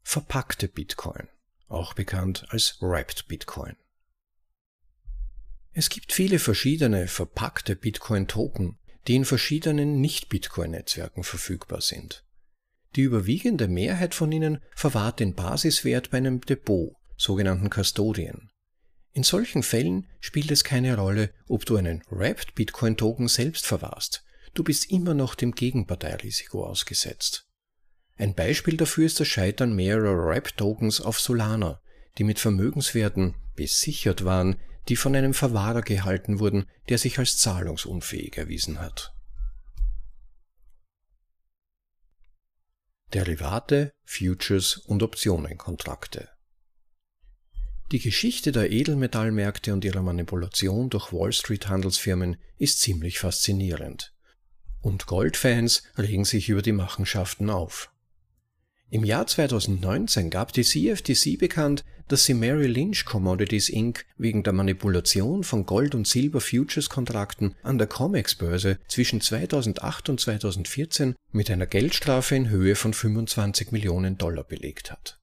Verpackte 0.03 0.69
Bitcoin, 0.69 1.29
auch 1.69 1.95
bekannt 1.95 2.47
als 2.51 2.79
Wrapped 2.81 3.29
Bitcoin. 3.29 3.77
Es 5.73 5.89
gibt 5.89 6.13
viele 6.13 6.39
verschiedene 6.39 7.09
verpackte 7.09 7.77
Bitcoin-Token, 7.77 8.79
die 9.07 9.17
in 9.17 9.25
verschiedenen 9.25 10.01
Nicht-Bitcoin-Netzwerken 10.01 11.25
verfügbar 11.25 11.81
sind. 11.81 12.25
Die 12.95 13.03
überwiegende 13.03 13.69
Mehrheit 13.69 14.15
von 14.15 14.31
ihnen 14.33 14.61
verwahrt 14.75 15.21
den 15.21 15.35
Basiswert 15.35 16.11
bei 16.11 16.19
einem 16.19 16.43
Depot, 16.43 16.95
sogenannten 17.17 17.71
Custodian. 17.71 18.52
In 19.12 19.25
solchen 19.25 19.62
Fällen 19.62 20.07
spielt 20.21 20.50
es 20.50 20.64
keine 20.64 20.97
Rolle, 20.97 21.35
ob 21.47 21.66
du 21.66 21.76
einen 21.76 22.02
Wrapped 22.09 22.54
Bitcoin 22.54 22.97
Token 22.97 23.28
selbst 23.28 23.66
verwahrst. 23.66 24.25
Du 24.54 24.64
bist 24.64 24.90
immer 24.90 25.14
noch 25.14 25.35
dem 25.35 25.52
Gegenparteirisiko 25.52 26.64
ausgesetzt. 26.64 27.47
Ein 28.16 28.35
Beispiel 28.35 28.76
dafür 28.76 29.07
ist 29.07 29.21
das 29.21 29.28
Scheitern 29.28 29.75
mehrerer 29.75 30.26
Wrapped 30.26 30.57
Tokens 30.57 31.00
auf 31.00 31.21
Solana, 31.21 31.81
die 32.19 32.25
mit 32.25 32.38
Vermögenswerten 32.38 33.35
besichert 33.54 34.25
waren, 34.25 34.57
die 34.88 34.97
von 34.97 35.14
einem 35.14 35.35
Verwahrer 35.35 35.83
gehalten 35.83 36.38
wurden, 36.38 36.66
der 36.88 36.99
sich 36.99 37.19
als 37.19 37.38
zahlungsunfähig 37.38 38.37
erwiesen 38.37 38.81
hat. 38.81 39.14
Derivate, 43.12 43.92
Futures 44.04 44.78
und 44.78 45.02
Optionenkontrakte. 45.02 46.32
Die 47.93 47.99
Geschichte 47.99 48.53
der 48.53 48.73
Edelmetallmärkte 48.73 49.71
und 49.75 49.85
ihrer 49.85 50.01
Manipulation 50.01 50.89
durch 50.89 51.13
Wall 51.13 51.31
Street 51.31 51.69
Handelsfirmen 51.69 52.39
ist 52.57 52.81
ziemlich 52.81 53.19
faszinierend. 53.19 54.15
Und 54.81 55.05
Goldfans 55.05 55.83
regen 55.99 56.25
sich 56.25 56.49
über 56.49 56.63
die 56.63 56.73
Machenschaften 56.73 57.51
auf. 57.51 57.93
Im 58.89 59.05
Jahr 59.05 59.27
2019 59.27 60.31
gab 60.31 60.55
die 60.55 60.65
CFTC 60.65 61.39
bekannt, 61.39 61.85
dass 62.09 62.25
sie 62.25 62.33
Mary 62.33 62.67
Lynch 62.67 63.05
Commodities 63.05 63.69
Inc. 63.69 64.07
wegen 64.17 64.43
der 64.43 64.55
Manipulation 64.55 65.45
von 65.45 65.67
Gold- 65.67 65.95
und 65.95 66.09
Silber-Futures-Kontrakten 66.09 67.57
an 67.63 67.77
der 67.77 67.89
COMEX-Börse 67.89 68.79
zwischen 68.89 69.21
2008 69.21 70.09
und 70.09 70.19
2014 70.19 71.15
mit 71.31 71.51
einer 71.51 71.67
Geldstrafe 71.67 72.37
in 72.37 72.49
Höhe 72.49 72.75
von 72.75 72.95
25 72.95 73.71
Millionen 73.71 74.17
Dollar 74.17 74.45
belegt 74.45 74.91
hat. 74.91 75.22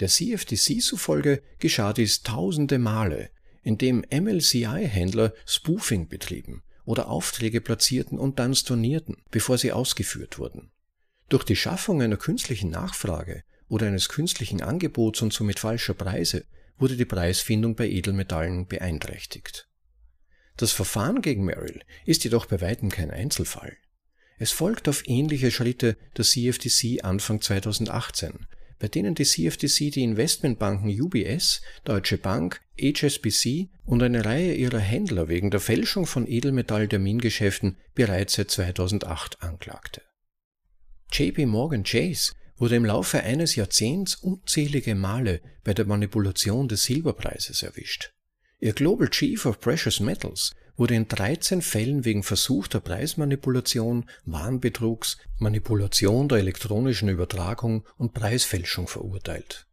Der 0.00 0.08
CFTC 0.08 0.80
zufolge 0.82 1.42
geschah 1.58 1.92
dies 1.92 2.22
tausende 2.22 2.78
Male, 2.78 3.30
indem 3.62 4.04
MLCI-Händler 4.10 5.32
Spoofing 5.46 6.08
betrieben 6.08 6.62
oder 6.84 7.08
Aufträge 7.08 7.60
platzierten 7.60 8.18
und 8.18 8.38
dann 8.38 8.54
stornierten, 8.54 9.16
bevor 9.30 9.58
sie 9.58 9.72
ausgeführt 9.72 10.38
wurden. 10.38 10.70
Durch 11.28 11.44
die 11.44 11.56
Schaffung 11.56 12.02
einer 12.02 12.16
künstlichen 12.16 12.70
Nachfrage 12.70 13.42
oder 13.68 13.86
eines 13.88 14.08
künstlichen 14.08 14.62
Angebots 14.62 15.22
und 15.22 15.32
somit 15.32 15.58
falscher 15.58 15.94
Preise 15.94 16.44
wurde 16.78 16.96
die 16.96 17.04
Preisfindung 17.04 17.74
bei 17.74 17.88
Edelmetallen 17.88 18.66
beeinträchtigt. 18.66 19.68
Das 20.56 20.72
Verfahren 20.72 21.22
gegen 21.22 21.44
Merrill 21.44 21.82
ist 22.04 22.24
jedoch 22.24 22.46
bei 22.46 22.60
weitem 22.60 22.90
kein 22.90 23.10
Einzelfall. 23.10 23.76
Es 24.38 24.52
folgt 24.52 24.88
auf 24.88 25.08
ähnliche 25.08 25.50
Schritte 25.50 25.96
der 26.16 26.24
CFTC 26.24 27.02
Anfang 27.02 27.40
2018, 27.40 28.46
bei 28.78 28.88
denen 28.88 29.14
die 29.14 29.24
CFTC 29.24 29.90
die 29.90 30.02
Investmentbanken 30.02 30.90
UBS, 31.00 31.62
Deutsche 31.84 32.18
Bank, 32.18 32.60
HSBC 32.80 33.68
und 33.84 34.02
eine 34.02 34.24
Reihe 34.24 34.54
ihrer 34.54 34.78
Händler 34.78 35.28
wegen 35.28 35.50
der 35.50 35.60
Fälschung 35.60 36.06
von 36.06 36.26
Edelmetall-Termingeschäften 36.26 37.76
bereits 37.94 38.34
seit 38.34 38.50
2008 38.50 39.42
anklagte. 39.42 40.02
JP 41.12 41.46
Morgan 41.46 41.84
Chase 41.84 42.32
wurde 42.58 42.76
im 42.76 42.84
Laufe 42.84 43.22
eines 43.22 43.54
Jahrzehnts 43.54 44.16
unzählige 44.16 44.94
Male 44.94 45.40
bei 45.64 45.74
der 45.74 45.86
Manipulation 45.86 46.68
des 46.68 46.84
Silberpreises 46.84 47.62
erwischt. 47.62 48.12
Ihr 48.58 48.72
Global 48.72 49.08
Chief 49.08 49.44
of 49.46 49.60
Precious 49.60 50.00
Metals 50.00 50.54
wurde 50.76 50.94
in 50.94 51.08
13 51.08 51.62
Fällen 51.62 52.04
wegen 52.04 52.22
versuchter 52.22 52.80
Preismanipulation, 52.80 54.06
Warenbetrugs, 54.24 55.18
Manipulation 55.38 56.28
der 56.28 56.38
elektronischen 56.38 57.08
Übertragung 57.08 57.84
und 57.96 58.14
Preisfälschung 58.14 58.88
verurteilt. 58.88 59.66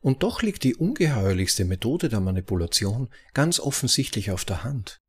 Und 0.00 0.22
doch 0.22 0.42
liegt 0.42 0.62
die 0.64 0.76
ungeheuerlichste 0.76 1.64
Methode 1.64 2.08
der 2.08 2.20
Manipulation 2.20 3.08
ganz 3.34 3.58
offensichtlich 3.58 4.30
auf 4.30 4.44
der 4.44 4.62
Hand. 4.62 5.00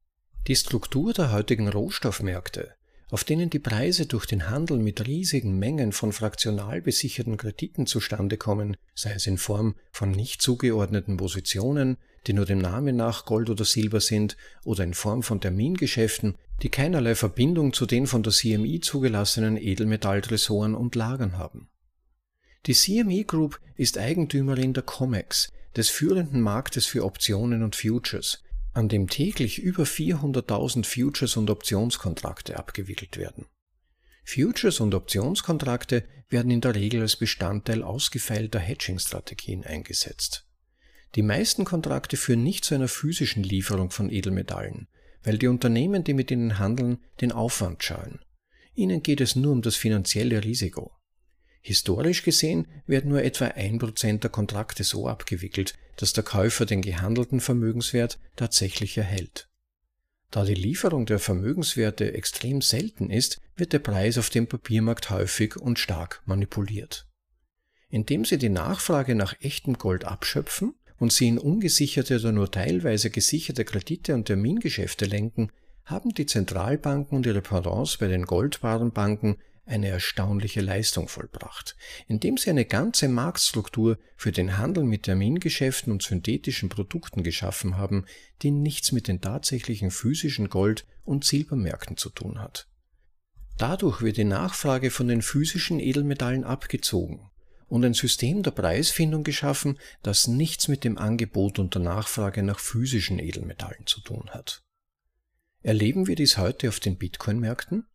Die 0.48 0.55
Struktur 0.55 1.13
der 1.13 1.31
heutigen 1.31 1.67
Rohstoffmärkte 1.67 2.77
auf 3.10 3.24
denen 3.24 3.50
die 3.50 3.60
Preise 3.60 4.05
durch 4.05 4.25
den 4.25 4.50
Handel 4.50 4.77
mit 4.77 5.07
riesigen 5.07 5.57
Mengen 5.57 5.91
von 5.93 6.12
fraktional 6.12 6.81
besicherten 6.81 7.38
Krediten 7.38 7.88
zustande 7.88 8.38
kommen, 8.38 8.75
sei 8.93 9.13
es 9.13 9.27
in 9.27 9.38
Form 9.38 9.75
von 9.91 10.12
nicht 10.12 10.41
zugeordneten 10.41 11.17
Positionen, 11.17 11.98
die 12.27 12.34
nur 12.34 12.46
dem 12.46 12.60
Namen 12.60 12.96
nach 12.96 13.25
Gold 13.25 13.50
oder 13.50 13.65
Silber 13.65 14.01
sind, 14.01 14.38
oder 14.63 14.84
in 14.84 14.93
Form 14.93 15.24
von 15.24 15.41
Termingeschäften, 15.41 16.36
die 16.62 16.69
keinerlei 16.69 17.15
Verbindung 17.15 17.74
zu 17.74 17.86
den 17.86 18.07
von 18.07 18.24
der 18.24 18.34
CMI 18.34 18.79
zugelassenen 18.81 19.57
Edelmetalltresoren 19.57 20.75
und 20.75 20.96
Lagern 20.96 21.38
haben. 21.38 21.69
Die 22.65 22.74
CME 22.74 23.24
Group 23.24 23.60
ist 23.75 23.98
Eigentümerin 23.98 24.74
der 24.74 24.84
COMEX, 24.84 25.51
des 25.75 25.89
führenden 25.89 26.41
Marktes 26.41 26.86
für 26.86 27.05
Optionen 27.05 27.63
und 27.63 27.75
Futures, 27.75 28.43
an 28.74 28.89
dem 28.89 29.07
täglich 29.07 29.60
über 29.60 29.84
400.000 29.84 30.86
Futures 30.86 31.38
und 31.38 31.50
Optionskontrakte 31.50 32.57
abgewickelt 32.57 33.17
werden. 33.17 33.46
Futures 34.25 34.81
und 34.81 34.93
Optionskontrakte 34.93 36.03
werden 36.29 36.51
in 36.51 36.62
der 36.62 36.75
Regel 36.75 37.01
als 37.01 37.15
Bestandteil 37.15 37.84
ausgefeilter 37.84 38.60
Hedging-Strategien 38.60 39.63
eingesetzt. 39.63 40.47
Die 41.18 41.24
meisten 41.24 41.66
Kontrakte 41.66 42.16
führen 42.16 42.44
nicht 42.44 42.64
zu 42.64 42.76
einer 42.76 42.88
physischen 42.88 43.42
Lieferung 43.42 43.90
von 43.90 44.12
Edelmetallen, 44.12 44.88
weil 45.24 45.40
die 45.40 45.48
Unternehmen, 45.48 46.04
die 46.04 46.14
mit 46.14 46.30
ihnen 46.30 46.60
handeln, 46.60 47.00
den 47.22 47.32
Aufwand 47.32 47.84
scheuen. 47.84 48.20
Ihnen 48.76 49.02
geht 49.02 49.20
es 49.20 49.36
nur 49.36 49.52
um 49.52 49.64
das 49.64 49.76
finanzielle 49.76 50.44
Risiko. 50.44 50.92
Historisch 51.62 52.22
gesehen 52.22 52.68
werden 52.86 53.10
nur 53.10 53.24
etwa 53.24 53.46
ein 53.46 53.80
Prozent 53.80 54.26
der 54.26 54.30
Kontrakte 54.30 54.84
so 54.84 55.08
abgewickelt, 55.08 55.74
dass 55.96 56.14
der 56.14 56.24
Käufer 56.24 56.68
den 56.68 56.84
gehandelten 56.84 57.40
Vermögenswert 57.40 58.20
tatsächlich 58.36 58.96
erhält. 58.96 59.50
Da 60.30 60.46
die 60.46 60.54
Lieferung 60.54 61.08
der 61.08 61.18
Vermögenswerte 61.18 62.14
extrem 62.14 62.62
selten 62.62 63.10
ist, 63.10 63.42
wird 63.56 63.74
der 63.74 63.80
Preis 63.80 64.20
auf 64.20 64.30
dem 64.30 64.46
Papiermarkt 64.46 65.10
häufig 65.10 65.56
und 65.56 65.80
stark 65.80 66.22
manipuliert. 66.28 67.08
Indem 67.90 68.24
sie 68.24 68.38
die 68.38 68.50
Nachfrage 68.50 69.16
nach 69.16 69.34
echtem 69.42 69.80
Gold 69.80 70.06
abschöpfen 70.06 70.76
und 71.00 71.13
sie 71.13 71.27
in 71.27 71.38
ungesicherte 71.38 72.18
oder 72.18 72.32
nur 72.32 72.51
teilweise 72.51 73.10
gesicherte 73.10 73.66
Kredite 73.66 74.13
und 74.13 74.25
Termingeschäfte 74.25 75.06
lenken, 75.06 75.51
haben 75.86 76.13
die 76.13 76.25
Zentralbanken 76.25 77.18
und 77.18 77.25
ihre 77.25 77.42
Pendants 77.42 77.98
bei 77.98 78.08
den 78.08 78.25
Goldwarenbanken 78.25 79.38
eine 79.66 79.89
erstaunliche 79.89 80.62
Leistung 80.62 81.08
vollbracht, 81.08 81.75
indem 82.08 82.38
sie 82.38 82.50
eine 82.50 82.66
ganze 82.66 83.10
Marktstruktur 83.10 83.98
für 84.16 84.32
den 84.32 84.58
Handel 84.58 84.84
mit 84.84 85.04
Termingeschäften 85.04 85.92
und 85.92 86.04
synthetischen 86.04 86.70
Produkten 86.70 87.24
geschaffen 87.24 87.77
haben, 87.77 88.06
die 88.42 88.51
nichts 88.51 88.92
mit 88.92 89.08
den 89.08 89.22
tatsächlichen 89.22 89.92
physischen 89.92 90.50
Gold- 90.50 90.86
und 91.04 91.25
Silbermärkten 91.25 91.98
zu 91.98 92.10
tun 92.10 92.39
hat. 92.39 92.68
Dadurch 93.58 94.01
wird 94.01 94.18
die 94.18 94.24
Nachfrage 94.24 94.92
von 94.92 95.08
den 95.08 95.22
physischen 95.22 95.80
Edelmetallen 95.80 96.44
abgezogen 96.44 97.30
und 97.70 97.84
ein 97.84 97.94
System 97.94 98.44
der 98.44 98.52
Preisfindung 98.52 99.24
geschaffen, 99.24 99.78
das 100.04 100.28
nichts 100.28 100.68
mit 100.68 100.84
dem 100.84 100.98
Angebot 100.98 101.60
und 101.60 101.74
der 101.74 101.82
Nachfrage 101.82 102.44
nach 102.44 102.60
physischen 102.60 103.20
Edelmetallen 103.20 103.86
zu 103.86 104.02
tun 104.02 104.30
hat. 104.30 104.64
Erleben 105.62 106.08
wir 106.08 106.16
dies 106.16 106.38
heute 106.38 106.70
auf 106.70 106.80
den 106.80 106.98
Bitcoin-Märkten? 106.98 107.86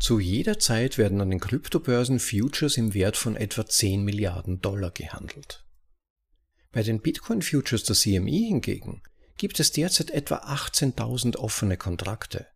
Zu 0.00 0.18
jeder 0.18 0.58
Zeit 0.58 0.98
werden 0.98 1.20
an 1.20 1.30
den 1.30 1.40
Kryptobörsen 1.40 2.18
Futures 2.18 2.76
im 2.76 2.94
Wert 2.94 3.16
von 3.16 3.36
etwa 3.36 3.64
10 3.64 4.02
Milliarden 4.02 4.60
Dollar 4.60 4.90
gehandelt. 4.90 5.64
Bei 6.72 6.82
den 6.82 7.00
Bitcoin 7.00 7.42
Futures 7.42 7.84
der 7.84 7.94
CME 7.94 8.48
hingegen 8.48 9.02
gibt 9.36 9.60
es 9.60 9.70
derzeit 9.70 10.10
etwa 10.10 10.38
18.000 10.38 11.36
offene 11.36 11.76
Kontrakte. 11.76 12.48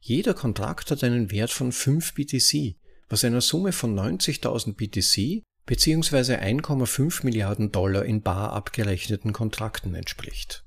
Jeder 0.00 0.32
Kontrakt 0.32 0.90
hat 0.90 1.04
einen 1.04 1.30
Wert 1.30 1.50
von 1.50 1.72
5 1.72 2.14
BTC, 2.14 2.76
was 3.08 3.24
einer 3.24 3.40
Summe 3.40 3.72
von 3.72 3.94
90.000 3.94 4.74
BTC 4.74 5.42
bzw. 5.68 6.36
1,5 6.36 7.24
Milliarden 7.24 7.70
Dollar 7.70 8.04
in 8.04 8.22
bar 8.22 8.52
abgerechneten 8.54 9.34
Kontrakten 9.34 9.94
entspricht. 9.94 10.64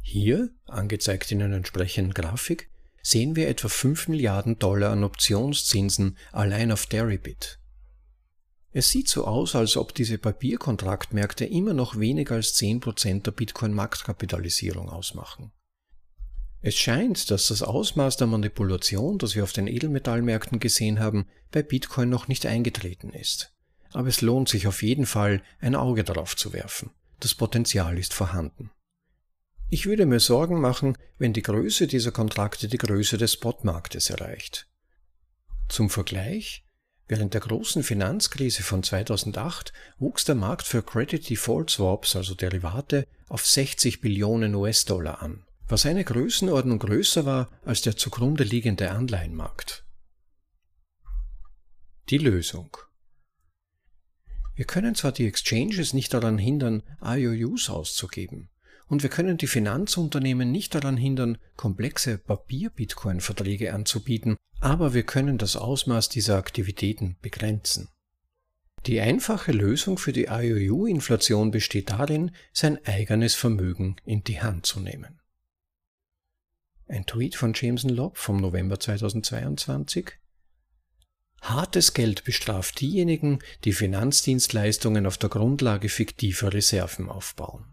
Hier, 0.00 0.50
angezeigt 0.64 1.32
in 1.32 1.42
einer 1.42 1.56
entsprechenden 1.56 2.14
Grafik, 2.14 2.70
sehen 3.02 3.34
wir 3.34 3.48
etwa 3.48 3.68
5 3.68 4.06
Milliarden 4.06 4.60
Dollar 4.60 4.92
an 4.92 5.02
Optionszinsen 5.02 6.16
allein 6.30 6.70
auf 6.70 6.86
Deribit. 6.86 7.58
Es 8.70 8.90
sieht 8.90 9.08
so 9.08 9.26
aus, 9.26 9.56
als 9.56 9.76
ob 9.76 9.92
diese 9.92 10.18
Papierkontraktmärkte 10.18 11.44
immer 11.44 11.74
noch 11.74 11.98
weniger 11.98 12.36
als 12.36 12.54
10% 12.54 13.22
der 13.22 13.32
Bitcoin-Marktkapitalisierung 13.32 14.88
ausmachen. 14.88 15.50
Es 16.60 16.76
scheint, 16.76 17.30
dass 17.32 17.48
das 17.48 17.62
Ausmaß 17.62 18.18
der 18.18 18.28
Manipulation, 18.28 19.18
das 19.18 19.34
wir 19.34 19.42
auf 19.42 19.52
den 19.52 19.66
Edelmetallmärkten 19.66 20.60
gesehen 20.60 21.00
haben, 21.00 21.26
bei 21.50 21.62
Bitcoin 21.62 22.08
noch 22.08 22.28
nicht 22.28 22.46
eingetreten 22.46 23.10
ist. 23.10 23.55
Aber 23.92 24.08
es 24.08 24.20
lohnt 24.20 24.48
sich 24.48 24.66
auf 24.66 24.82
jeden 24.82 25.06
Fall, 25.06 25.42
ein 25.60 25.74
Auge 25.74 26.04
darauf 26.04 26.36
zu 26.36 26.52
werfen. 26.52 26.90
Das 27.20 27.34
Potenzial 27.34 27.98
ist 27.98 28.14
vorhanden. 28.14 28.70
Ich 29.68 29.86
würde 29.86 30.06
mir 30.06 30.20
Sorgen 30.20 30.60
machen, 30.60 30.96
wenn 31.18 31.32
die 31.32 31.42
Größe 31.42 31.86
dieser 31.86 32.12
Kontrakte 32.12 32.68
die 32.68 32.78
Größe 32.78 33.18
des 33.18 33.32
Spotmarktes 33.32 34.10
erreicht. 34.10 34.68
Zum 35.68 35.90
Vergleich, 35.90 36.66
Während 37.08 37.34
der 37.34 37.40
großen 37.40 37.84
Finanzkrise 37.84 38.64
von 38.64 38.82
2008 38.82 39.72
wuchs 39.98 40.24
der 40.24 40.34
Markt 40.34 40.66
für 40.66 40.82
Credit 40.82 41.28
Default 41.28 41.70
Swaps, 41.70 42.16
also 42.16 42.34
Derivate, 42.34 43.06
auf 43.28 43.46
60 43.46 44.00
Billionen 44.00 44.54
US-Dollar 44.56 45.22
an, 45.22 45.44
was 45.68 45.86
eine 45.86 46.02
Größenordnung 46.02 46.80
größer 46.80 47.24
war 47.24 47.48
als 47.64 47.82
der 47.82 47.96
zugrunde 47.96 48.42
liegende 48.42 48.90
Anleihenmarkt. 48.90 49.84
Die 52.08 52.18
Lösung 52.18 52.76
Wir 54.56 54.64
können 54.64 54.94
zwar 54.94 55.12
die 55.12 55.26
Exchanges 55.26 55.92
nicht 55.92 56.14
daran 56.14 56.38
hindern, 56.38 56.82
IOUs 57.04 57.68
auszugeben, 57.68 58.48
und 58.88 59.02
wir 59.02 59.10
können 59.10 59.36
die 59.36 59.46
Finanzunternehmen 59.46 60.50
nicht 60.50 60.74
daran 60.74 60.96
hindern, 60.96 61.38
komplexe 61.56 62.16
Papier-Bitcoin-Verträge 62.16 63.74
anzubieten, 63.74 64.36
aber 64.60 64.94
wir 64.94 65.02
können 65.02 65.36
das 65.36 65.56
Ausmaß 65.56 66.08
dieser 66.08 66.38
Aktivitäten 66.38 67.16
begrenzen. 67.20 67.88
Die 68.86 69.00
einfache 69.00 69.52
Lösung 69.52 69.98
für 69.98 70.12
die 70.12 70.26
IOU-Inflation 70.30 71.50
besteht 71.50 71.90
darin, 71.90 72.30
sein 72.52 72.82
eigenes 72.86 73.34
Vermögen 73.34 73.96
in 74.06 74.24
die 74.24 74.40
Hand 74.40 74.64
zu 74.64 74.80
nehmen. 74.80 75.20
Ein 76.88 77.04
Tweet 77.04 77.34
von 77.34 77.52
Jameson 77.54 77.90
Lobb 77.90 78.16
vom 78.16 78.36
November 78.36 78.78
2022 78.78 80.12
Hartes 81.40 81.94
Geld 81.94 82.24
bestraft 82.24 82.80
diejenigen, 82.80 83.38
die 83.64 83.72
Finanzdienstleistungen 83.72 85.06
auf 85.06 85.18
der 85.18 85.28
Grundlage 85.28 85.88
fiktiver 85.88 86.52
Reserven 86.52 87.08
aufbauen. 87.08 87.64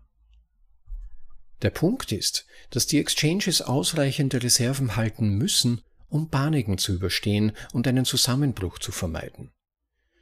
Der 1.61 1.69
Punkt 1.69 2.11
ist, 2.11 2.45
dass 2.69 2.87
die 2.87 2.99
Exchanges 2.99 3.61
ausreichende 3.61 4.43
Reserven 4.43 4.95
halten 4.95 5.37
müssen, 5.37 5.81
um 6.09 6.29
Paniken 6.29 6.77
zu 6.77 6.93
überstehen 6.93 7.53
und 7.71 7.87
einen 7.87 8.05
Zusammenbruch 8.05 8.79
zu 8.79 8.91
vermeiden. 8.91 9.51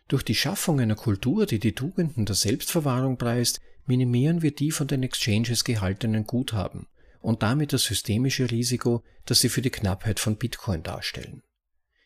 Durch 0.07 0.23
die 0.23 0.35
Schaffung 0.35 0.79
einer 0.79 0.95
Kultur, 0.95 1.45
die 1.45 1.59
die 1.59 1.73
Tugenden 1.73 2.25
der 2.25 2.35
Selbstverwahrung 2.35 3.17
preist, 3.17 3.59
minimieren 3.85 4.41
wir 4.41 4.53
die 4.53 4.71
von 4.71 4.87
den 4.87 5.03
Exchanges 5.03 5.63
gehaltenen 5.63 6.25
Guthaben 6.25 6.87
und 7.21 7.43
damit 7.43 7.73
das 7.73 7.83
systemische 7.83 8.51
Risiko, 8.51 9.03
das 9.25 9.41
sie 9.41 9.49
für 9.49 9.61
die 9.61 9.69
Knappheit 9.69 10.19
von 10.19 10.37
Bitcoin 10.37 10.83
darstellen. 10.83 11.43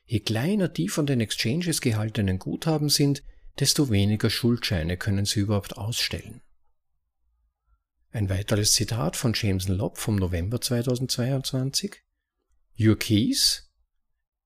Je 0.06 0.20
kleiner 0.20 0.68
die 0.68 0.88
von 0.88 1.06
den 1.06 1.20
Exchanges 1.20 1.82
gehaltenen 1.82 2.38
Guthaben 2.38 2.90
sind, 2.90 3.24
desto 3.60 3.90
weniger 3.90 4.30
Schuldscheine 4.30 4.98
können 4.98 5.26
sie 5.26 5.40
überhaupt 5.40 5.78
ausstellen. 5.78 6.42
Ein 8.12 8.30
weiteres 8.30 8.74
Zitat 8.74 9.18
von 9.18 9.34
Jameson 9.34 9.76
Lobb 9.76 9.98
vom 9.98 10.16
November 10.16 10.62
2022. 10.62 11.96
Your 12.80 12.98
keys? 12.98 13.70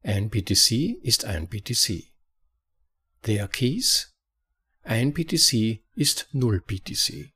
Ein 0.02 0.30
BTC 0.30 0.98
ist 1.04 1.26
ein 1.26 1.48
BTC. 1.50 2.08
Their 3.24 3.48
keys? 3.48 4.16
Ein 4.82 5.14
BTC 5.14 5.84
ist 5.94 6.30
null 6.32 6.62
BTC. 6.62 7.32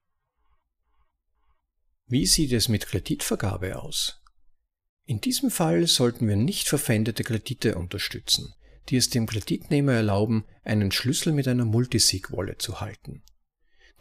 Wie 2.07 2.25
sieht 2.25 2.53
es 2.53 2.69
mit 2.69 2.87
Kreditvergabe 2.87 3.81
aus? 3.81 4.22
In 5.05 5.19
diesem 5.19 5.51
Fall 5.51 5.85
sollten 5.87 6.27
wir 6.27 6.37
nicht 6.37 6.69
verpfändete 6.69 7.23
Kredite 7.23 7.75
unterstützen, 7.75 8.53
die 8.89 8.97
es 8.97 9.09
dem 9.09 9.25
Kreditnehmer 9.25 9.93
erlauben, 9.93 10.45
einen 10.63 10.91
Schlüssel 10.91 11.33
mit 11.33 11.47
einer 11.47 11.65
Multisig-Wallet 11.65 12.61
zu 12.61 12.79
halten. 12.79 13.21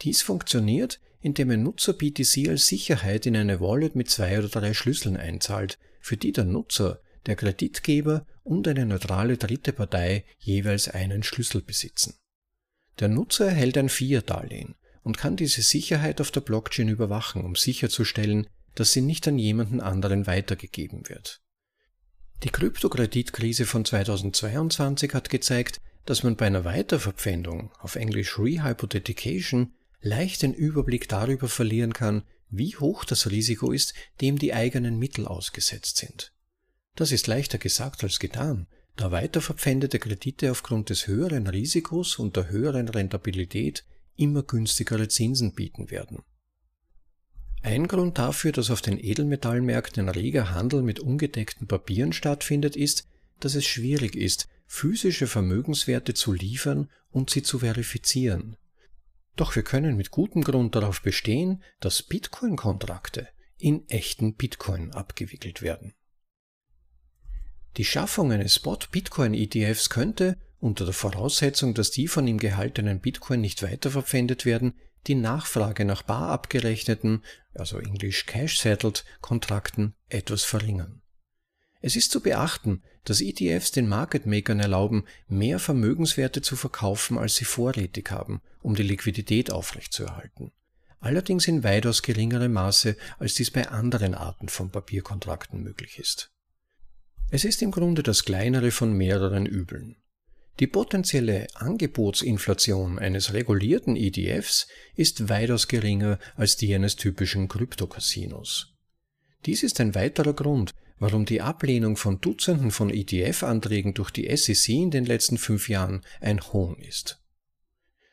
Dies 0.01 0.21
funktioniert, 0.21 1.01
indem 1.19 1.51
ein 1.51 1.63
Nutzer 1.63 1.93
BTC 1.93 2.49
als 2.49 2.67
Sicherheit 2.67 3.25
in 3.25 3.35
eine 3.35 3.59
Wallet 3.59 3.95
mit 3.95 4.09
zwei 4.09 4.39
oder 4.39 4.49
drei 4.49 4.73
Schlüsseln 4.73 5.17
einzahlt, 5.17 5.77
für 5.99 6.17
die 6.17 6.31
der 6.31 6.45
Nutzer, 6.45 7.01
der 7.25 7.35
Kreditgeber 7.35 8.25
und 8.43 8.67
eine 8.67 8.85
neutrale 8.85 9.37
dritte 9.37 9.71
Partei 9.71 10.25
jeweils 10.37 10.89
einen 10.89 11.23
Schlüssel 11.23 11.61
besitzen. 11.61 12.15
Der 12.99 13.07
Nutzer 13.07 13.45
erhält 13.47 13.77
ein 13.77 13.89
Fiat-Darlehen 13.89 14.75
und 15.03 15.17
kann 15.17 15.35
diese 15.35 15.61
Sicherheit 15.61 16.21
auf 16.21 16.31
der 16.31 16.41
Blockchain 16.41 16.89
überwachen, 16.89 17.43
um 17.43 17.55
sicherzustellen, 17.55 18.47
dass 18.75 18.91
sie 18.91 19.01
nicht 19.01 19.27
an 19.27 19.37
jemanden 19.37 19.81
anderen 19.81 20.27
weitergegeben 20.27 21.07
wird. 21.09 21.41
Die 22.43 22.49
Kryptokreditkrise 22.49 23.65
von 23.65 23.85
2022 23.85 25.13
hat 25.13 25.29
gezeigt, 25.29 25.79
dass 26.05 26.23
man 26.23 26.35
bei 26.35 26.47
einer 26.47 26.65
Weiterverpfändung, 26.65 27.71
auf 27.79 27.95
Englisch 27.95 28.37
Rehypothetication, 28.37 29.73
leicht 30.01 30.41
den 30.41 30.53
Überblick 30.53 31.07
darüber 31.07 31.47
verlieren 31.47 31.93
kann, 31.93 32.23
wie 32.49 32.75
hoch 32.75 33.05
das 33.05 33.31
Risiko 33.31 33.71
ist, 33.71 33.93
dem 34.21 34.37
die 34.37 34.53
eigenen 34.53 34.99
Mittel 34.99 35.25
ausgesetzt 35.25 35.97
sind. 35.97 36.33
Das 36.95 37.11
ist 37.11 37.27
leichter 37.27 37.57
gesagt 37.57 38.03
als 38.03 38.19
getan, 38.19 38.67
da 38.95 39.11
weiterverpfändete 39.11 39.97
Kredite 39.97 40.51
aufgrund 40.51 40.89
des 40.89 41.07
höheren 41.07 41.47
Risikos 41.47 42.19
und 42.19 42.35
der 42.35 42.49
höheren 42.49 42.89
Rentabilität 42.89 43.85
immer 44.15 44.43
günstigere 44.43 45.07
Zinsen 45.07 45.53
bieten 45.53 45.89
werden. 45.89 46.23
Ein 47.63 47.87
Grund 47.87 48.17
dafür, 48.17 48.51
dass 48.51 48.69
auf 48.69 48.81
den 48.81 48.99
Edelmetallmärkten 48.99 50.09
ein 50.09 50.13
reger 50.13 50.51
Handel 50.51 50.81
mit 50.83 50.99
ungedeckten 50.99 51.65
Papieren 51.65 52.11
stattfindet, 52.11 52.75
ist, 52.75 53.07
dass 53.39 53.55
es 53.55 53.65
schwierig 53.65 54.17
ist, 54.17 54.49
physische 54.67 55.27
Vermögenswerte 55.27 56.13
zu 56.13 56.33
liefern 56.33 56.89
und 57.09 57.29
sie 57.29 57.41
zu 57.41 57.59
verifizieren. 57.59 58.57
Doch 59.37 59.55
wir 59.55 59.63
können 59.63 59.95
mit 59.95 60.11
gutem 60.11 60.43
Grund 60.43 60.75
darauf 60.75 61.01
bestehen, 61.01 61.63
dass 61.79 62.03
Bitcoin-Kontrakte 62.03 63.29
in 63.57 63.87
echten 63.87 64.35
Bitcoin 64.35 64.91
abgewickelt 64.91 65.61
werden. 65.61 65.93
Die 67.77 67.85
Schaffung 67.85 68.33
eines 68.33 68.55
Spot-Bitcoin-ETFs 68.55 69.89
könnte, 69.89 70.37
unter 70.59 70.83
der 70.83 70.93
Voraussetzung, 70.93 71.73
dass 71.73 71.91
die 71.91 72.09
von 72.09 72.27
ihm 72.27 72.39
gehaltenen 72.39 72.99
Bitcoin 72.99 73.39
nicht 73.39 73.63
weiterverpfändet 73.63 74.45
werden, 74.45 74.73
die 75.07 75.15
Nachfrage 75.15 75.85
nach 75.85 76.03
bar 76.03 76.29
abgerechneten, 76.29 77.23
also 77.53 77.79
Englisch 77.79 78.25
Cash-Settled 78.25 79.05
Kontrakten 79.21 79.95
etwas 80.09 80.43
verringern. 80.43 81.01
Es 81.81 81.97
ist 81.97 82.11
zu 82.11 82.21
beachten, 82.21 82.81
dass 83.03 83.19
ETFs 83.19 83.71
den 83.71 83.89
Market 83.89 84.25
Makern 84.25 84.61
erlauben, 84.61 85.03
mehr 85.27 85.59
Vermögenswerte 85.59 86.41
zu 86.41 86.55
verkaufen, 86.55 87.17
als 87.17 87.35
sie 87.35 87.45
vorrätig 87.45 88.09
haben, 88.09 88.41
um 88.61 88.75
die 88.75 88.83
Liquidität 88.83 89.51
aufrechtzuerhalten. 89.51 90.53
Allerdings 91.01 91.49
in 91.49 91.65
weitaus 91.65 92.01
geringerem 92.01 92.53
Maße, 92.53 92.95
als 93.19 93.33
dies 93.33 93.51
bei 93.51 93.67
anderen 93.67 94.15
Arten 94.15 94.47
von 94.47 94.71
Papierkontrakten 94.71 95.61
möglich 95.61 95.99
ist. 95.99 96.31
Es 97.29 97.43
ist 97.43 97.61
im 97.61 97.71
Grunde 97.71 98.03
das 98.03 98.23
kleinere 98.23 98.71
von 98.71 98.93
mehreren 98.93 99.45
Übeln. 99.45 99.97
Die 100.59 100.67
potenzielle 100.67 101.47
Angebotsinflation 101.55 102.99
eines 102.99 103.33
regulierten 103.33 103.95
ETFs 103.95 104.67
ist 104.95 105.27
weitaus 105.27 105.67
geringer 105.67 106.19
als 106.35 106.57
die 106.57 106.73
eines 106.75 106.95
typischen 106.95 107.47
Kryptocasinos. 107.47 108.75
Dies 109.45 109.63
ist 109.63 109.79
ein 109.81 109.95
weiterer 109.95 110.33
Grund, 110.33 110.73
warum 110.99 111.25
die 111.25 111.41
Ablehnung 111.41 111.97
von 111.97 112.21
Dutzenden 112.21 112.71
von 112.71 112.91
ETF-Anträgen 112.91 113.93
durch 113.95 114.11
die 114.11 114.33
SEC 114.35 114.69
in 114.69 114.91
den 114.91 115.05
letzten 115.05 115.37
fünf 115.37 115.69
Jahren 115.69 116.01
ein 116.21 116.39
Hohn 116.41 116.77
ist. 116.77 117.19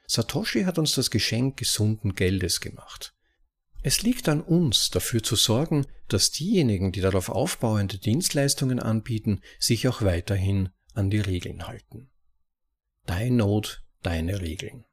Satoshi 0.07 0.63
hat 0.63 0.79
uns 0.79 0.95
das 0.95 1.11
Geschenk 1.11 1.59
gesunden 1.59 2.15
Geldes 2.15 2.61
gemacht. 2.61 3.15
Es 3.83 4.03
liegt 4.03 4.29
an 4.29 4.41
uns, 4.41 4.91
dafür 4.91 5.23
zu 5.23 5.37
sorgen, 5.37 5.87
dass 6.09 6.33
diejenigen, 6.33 6.91
die 6.91 7.01
darauf 7.01 7.29
aufbauende 7.29 7.99
Dienstleistungen 7.99 8.81
anbieten, 8.81 9.41
sich 9.59 9.87
auch 9.89 10.03
weiterhin 10.03 10.71
an 10.95 11.11
die 11.11 11.21
Regeln 11.21 11.67
halten. 11.67 12.11
Dein 13.11 13.35
Not, 13.35 13.83
deine 14.03 14.41
Regeln. 14.41 14.85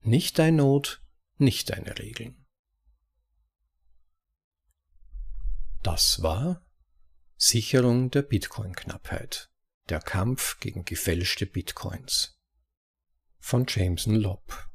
Nicht 0.00 0.38
dein 0.38 0.56
Not, 0.56 1.02
nicht 1.36 1.68
deine 1.68 1.98
Regeln. 1.98 2.46
Das 5.82 6.22
war 6.22 6.64
Sicherung 7.36 8.10
der 8.10 8.22
Bitcoin-Knappheit. 8.22 9.50
Der 9.90 10.00
Kampf 10.00 10.58
gegen 10.60 10.86
gefälschte 10.86 11.44
Bitcoins. 11.44 12.40
Von 13.40 13.66
Jameson 13.68 14.14
Lobb. 14.14 14.70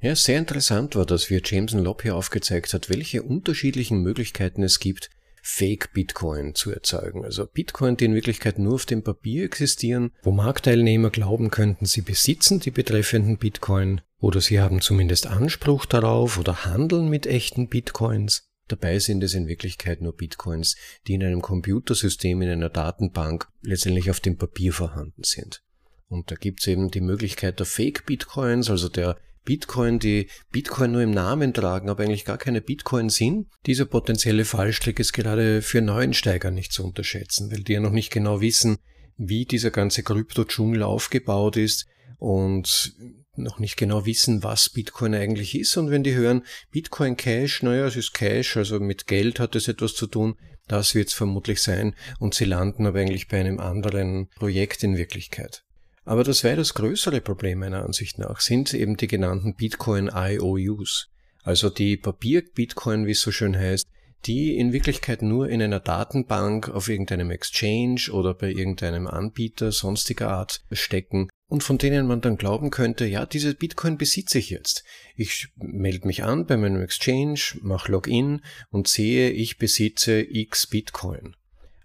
Ja, 0.00 0.14
sehr 0.14 0.38
interessant 0.38 0.94
war, 0.94 1.04
dass 1.04 1.30
wir 1.30 1.42
Jameson 1.44 1.82
Lopp 1.82 2.02
hier 2.02 2.14
aufgezeigt 2.14 2.72
hat, 2.72 2.90
welche 2.90 3.24
unterschiedlichen 3.24 4.04
Möglichkeiten 4.04 4.62
es 4.62 4.78
gibt, 4.78 5.10
Fake-Bitcoin 5.50 6.54
zu 6.54 6.70
erzeugen. 6.70 7.24
Also 7.24 7.46
Bitcoin, 7.46 7.96
die 7.96 8.04
in 8.04 8.14
Wirklichkeit 8.14 8.58
nur 8.58 8.74
auf 8.74 8.84
dem 8.84 9.02
Papier 9.02 9.44
existieren, 9.44 10.12
wo 10.22 10.30
Marktteilnehmer 10.30 11.08
glauben 11.08 11.50
könnten, 11.50 11.86
sie 11.86 12.02
besitzen 12.02 12.60
die 12.60 12.70
betreffenden 12.70 13.38
Bitcoin 13.38 14.02
oder 14.20 14.42
sie 14.42 14.60
haben 14.60 14.82
zumindest 14.82 15.26
Anspruch 15.26 15.86
darauf 15.86 16.38
oder 16.38 16.66
handeln 16.66 17.08
mit 17.08 17.26
echten 17.26 17.68
Bitcoins. 17.68 18.50
Dabei 18.68 18.98
sind 18.98 19.24
es 19.24 19.32
in 19.32 19.48
Wirklichkeit 19.48 20.02
nur 20.02 20.14
Bitcoins, 20.14 20.76
die 21.06 21.14
in 21.14 21.24
einem 21.24 21.40
Computersystem, 21.40 22.42
in 22.42 22.50
einer 22.50 22.68
Datenbank 22.68 23.48
letztendlich 23.62 24.10
auf 24.10 24.20
dem 24.20 24.36
Papier 24.36 24.74
vorhanden 24.74 25.24
sind. 25.24 25.62
Und 26.08 26.30
da 26.30 26.36
gibt 26.36 26.60
es 26.60 26.66
eben 26.66 26.90
die 26.90 27.00
Möglichkeit 27.00 27.58
der 27.58 27.66
Fake-Bitcoins, 27.66 28.68
also 28.68 28.90
der 28.90 29.16
Bitcoin, 29.48 29.98
die 29.98 30.28
Bitcoin 30.52 30.92
nur 30.92 31.00
im 31.00 31.10
Namen 31.10 31.54
tragen, 31.54 31.88
aber 31.88 32.02
eigentlich 32.02 32.26
gar 32.26 32.36
keine 32.36 32.60
Bitcoin 32.60 33.08
sind. 33.08 33.46
Dieser 33.64 33.86
potenzielle 33.86 34.44
Fallstrick 34.44 35.00
ist 35.00 35.14
gerade 35.14 35.62
für 35.62 35.80
Neuensteiger 35.80 36.50
nicht 36.50 36.70
zu 36.70 36.84
unterschätzen, 36.84 37.50
weil 37.50 37.62
die 37.62 37.72
ja 37.72 37.80
noch 37.80 37.92
nicht 37.92 38.12
genau 38.12 38.42
wissen, 38.42 38.76
wie 39.16 39.46
dieser 39.46 39.70
ganze 39.70 40.02
Krypto-Dschungel 40.02 40.82
aufgebaut 40.82 41.56
ist 41.56 41.86
und 42.18 42.94
noch 43.36 43.58
nicht 43.58 43.78
genau 43.78 44.04
wissen, 44.04 44.42
was 44.42 44.68
Bitcoin 44.68 45.14
eigentlich 45.14 45.58
ist. 45.58 45.74
Und 45.78 45.90
wenn 45.90 46.02
die 46.02 46.14
hören, 46.14 46.42
Bitcoin 46.70 47.16
Cash, 47.16 47.62
naja, 47.62 47.86
es 47.86 47.96
ist 47.96 48.12
Cash, 48.12 48.58
also 48.58 48.78
mit 48.80 49.06
Geld 49.06 49.40
hat 49.40 49.56
es 49.56 49.66
etwas 49.66 49.94
zu 49.94 50.08
tun, 50.08 50.34
das 50.66 50.94
wird 50.94 51.08
es 51.08 51.14
vermutlich 51.14 51.62
sein. 51.62 51.94
Und 52.18 52.34
sie 52.34 52.44
landen 52.44 52.86
aber 52.86 52.98
eigentlich 52.98 53.28
bei 53.28 53.40
einem 53.40 53.60
anderen 53.60 54.28
Projekt 54.36 54.84
in 54.84 54.98
Wirklichkeit. 54.98 55.64
Aber 56.08 56.24
das 56.24 56.42
weitaus 56.42 56.72
größere 56.72 57.20
Problem 57.20 57.58
meiner 57.58 57.84
Ansicht 57.84 58.18
nach 58.18 58.40
sind 58.40 58.72
eben 58.72 58.96
die 58.96 59.08
genannten 59.08 59.54
Bitcoin 59.54 60.10
IOUs, 60.10 61.10
also 61.42 61.68
die 61.68 61.98
Papier-Bitcoin, 61.98 63.06
wie 63.06 63.10
es 63.10 63.20
so 63.20 63.30
schön 63.30 63.54
heißt, 63.54 63.86
die 64.24 64.56
in 64.56 64.72
Wirklichkeit 64.72 65.20
nur 65.20 65.50
in 65.50 65.60
einer 65.60 65.80
Datenbank 65.80 66.70
auf 66.70 66.88
irgendeinem 66.88 67.30
Exchange 67.30 68.10
oder 68.10 68.32
bei 68.32 68.48
irgendeinem 68.48 69.06
Anbieter 69.06 69.70
sonstiger 69.70 70.30
Art 70.30 70.62
stecken 70.72 71.28
und 71.46 71.62
von 71.62 71.76
denen 71.76 72.06
man 72.06 72.22
dann 72.22 72.38
glauben 72.38 72.70
könnte, 72.70 73.04
ja, 73.04 73.26
diese 73.26 73.54
Bitcoin 73.54 73.98
besitze 73.98 74.38
ich 74.38 74.48
jetzt. 74.48 74.84
Ich 75.14 75.48
melde 75.56 76.06
mich 76.06 76.24
an 76.24 76.46
bei 76.46 76.56
meinem 76.56 76.80
Exchange, 76.80 77.58
mache 77.60 77.92
Login 77.92 78.40
und 78.70 78.88
sehe, 78.88 79.28
ich 79.28 79.58
besitze 79.58 80.22
x 80.22 80.68
Bitcoin. 80.68 81.36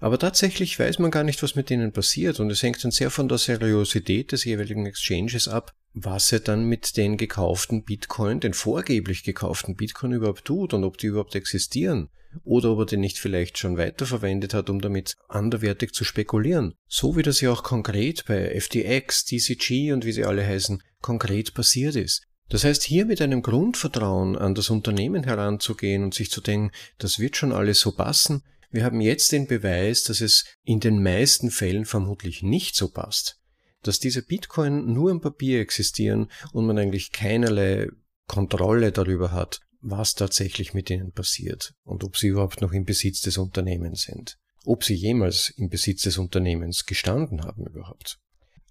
Aber 0.03 0.19
tatsächlich 0.19 0.77
weiß 0.77 0.99
man 0.99 1.11
gar 1.11 1.23
nicht, 1.23 1.41
was 1.43 1.55
mit 1.55 1.69
denen 1.69 1.93
passiert 1.93 2.41
und 2.41 2.49
es 2.49 2.61
hängt 2.61 2.83
dann 2.83 2.91
sehr 2.91 3.09
von 3.09 3.29
der 3.29 3.37
Seriosität 3.37 4.33
des 4.33 4.43
jeweiligen 4.43 4.85
Exchanges 4.85 5.47
ab, 5.47 5.73
was 5.93 6.29
er 6.33 6.41
dann 6.41 6.65
mit 6.65 6.97
den 6.97 7.15
gekauften 7.15 7.85
Bitcoin, 7.85 8.41
den 8.41 8.53
vorgeblich 8.53 9.23
gekauften 9.23 9.77
Bitcoin 9.77 10.11
überhaupt 10.11 10.43
tut 10.43 10.73
und 10.73 10.83
ob 10.83 10.97
die 10.97 11.07
überhaupt 11.07 11.35
existieren 11.35 12.09
oder 12.43 12.71
ob 12.71 12.79
er 12.79 12.85
den 12.87 12.99
nicht 12.99 13.17
vielleicht 13.17 13.57
schon 13.57 13.77
weiterverwendet 13.77 14.53
hat, 14.53 14.69
um 14.69 14.81
damit 14.81 15.15
anderwertig 15.29 15.93
zu 15.93 16.03
spekulieren. 16.03 16.73
So 16.85 17.15
wie 17.15 17.23
das 17.23 17.39
ja 17.39 17.49
auch 17.49 17.63
konkret 17.63 18.25
bei 18.27 18.59
FTX, 18.59 19.23
TCG 19.23 19.93
und 19.93 20.03
wie 20.03 20.11
sie 20.11 20.25
alle 20.25 20.45
heißen, 20.45 20.83
konkret 21.01 21.53
passiert 21.53 21.95
ist. 21.95 22.23
Das 22.49 22.65
heißt, 22.65 22.83
hier 22.83 23.05
mit 23.05 23.21
einem 23.21 23.41
Grundvertrauen 23.41 24.37
an 24.37 24.53
das 24.53 24.69
Unternehmen 24.69 25.23
heranzugehen 25.23 26.03
und 26.03 26.13
sich 26.13 26.29
zu 26.29 26.41
denken, 26.41 26.71
das 26.97 27.19
wird 27.19 27.37
schon 27.37 27.53
alles 27.53 27.79
so 27.79 27.93
passen, 27.93 28.43
wir 28.73 28.83
haben 28.83 29.01
jetzt 29.01 29.31
den 29.31 29.45
Beweis, 29.45 30.03
dass 30.03 30.19
es 30.19 30.45
in 30.63 30.79
den 30.79 31.01
meisten 31.03 31.51
Fällen 31.51 31.85
vermutlich 31.85 32.41
nicht 32.41 32.75
so 32.75 32.89
passt, 32.89 33.39
dass 33.83 33.99
diese 33.99 34.23
Bitcoin 34.23 34.91
nur 34.91 35.11
im 35.11 35.21
Papier 35.21 35.61
existieren 35.61 36.31
und 36.53 36.65
man 36.65 36.79
eigentlich 36.79 37.11
keinerlei 37.11 37.87
Kontrolle 38.27 38.91
darüber 38.91 39.31
hat, 39.31 39.59
was 39.81 40.15
tatsächlich 40.15 40.73
mit 40.73 40.89
ihnen 40.89 41.11
passiert 41.11 41.75
und 41.83 42.03
ob 42.03 42.17
sie 42.17 42.29
überhaupt 42.29 42.61
noch 42.61 42.71
im 42.71 42.83
Besitz 42.83 43.21
des 43.21 43.37
Unternehmens 43.37 44.03
sind, 44.03 44.39
ob 44.65 44.83
sie 44.83 44.95
jemals 44.95 45.53
im 45.55 45.69
Besitz 45.69 46.01
des 46.01 46.17
Unternehmens 46.17 46.87
gestanden 46.87 47.43
haben 47.43 47.67
überhaupt. 47.67 48.17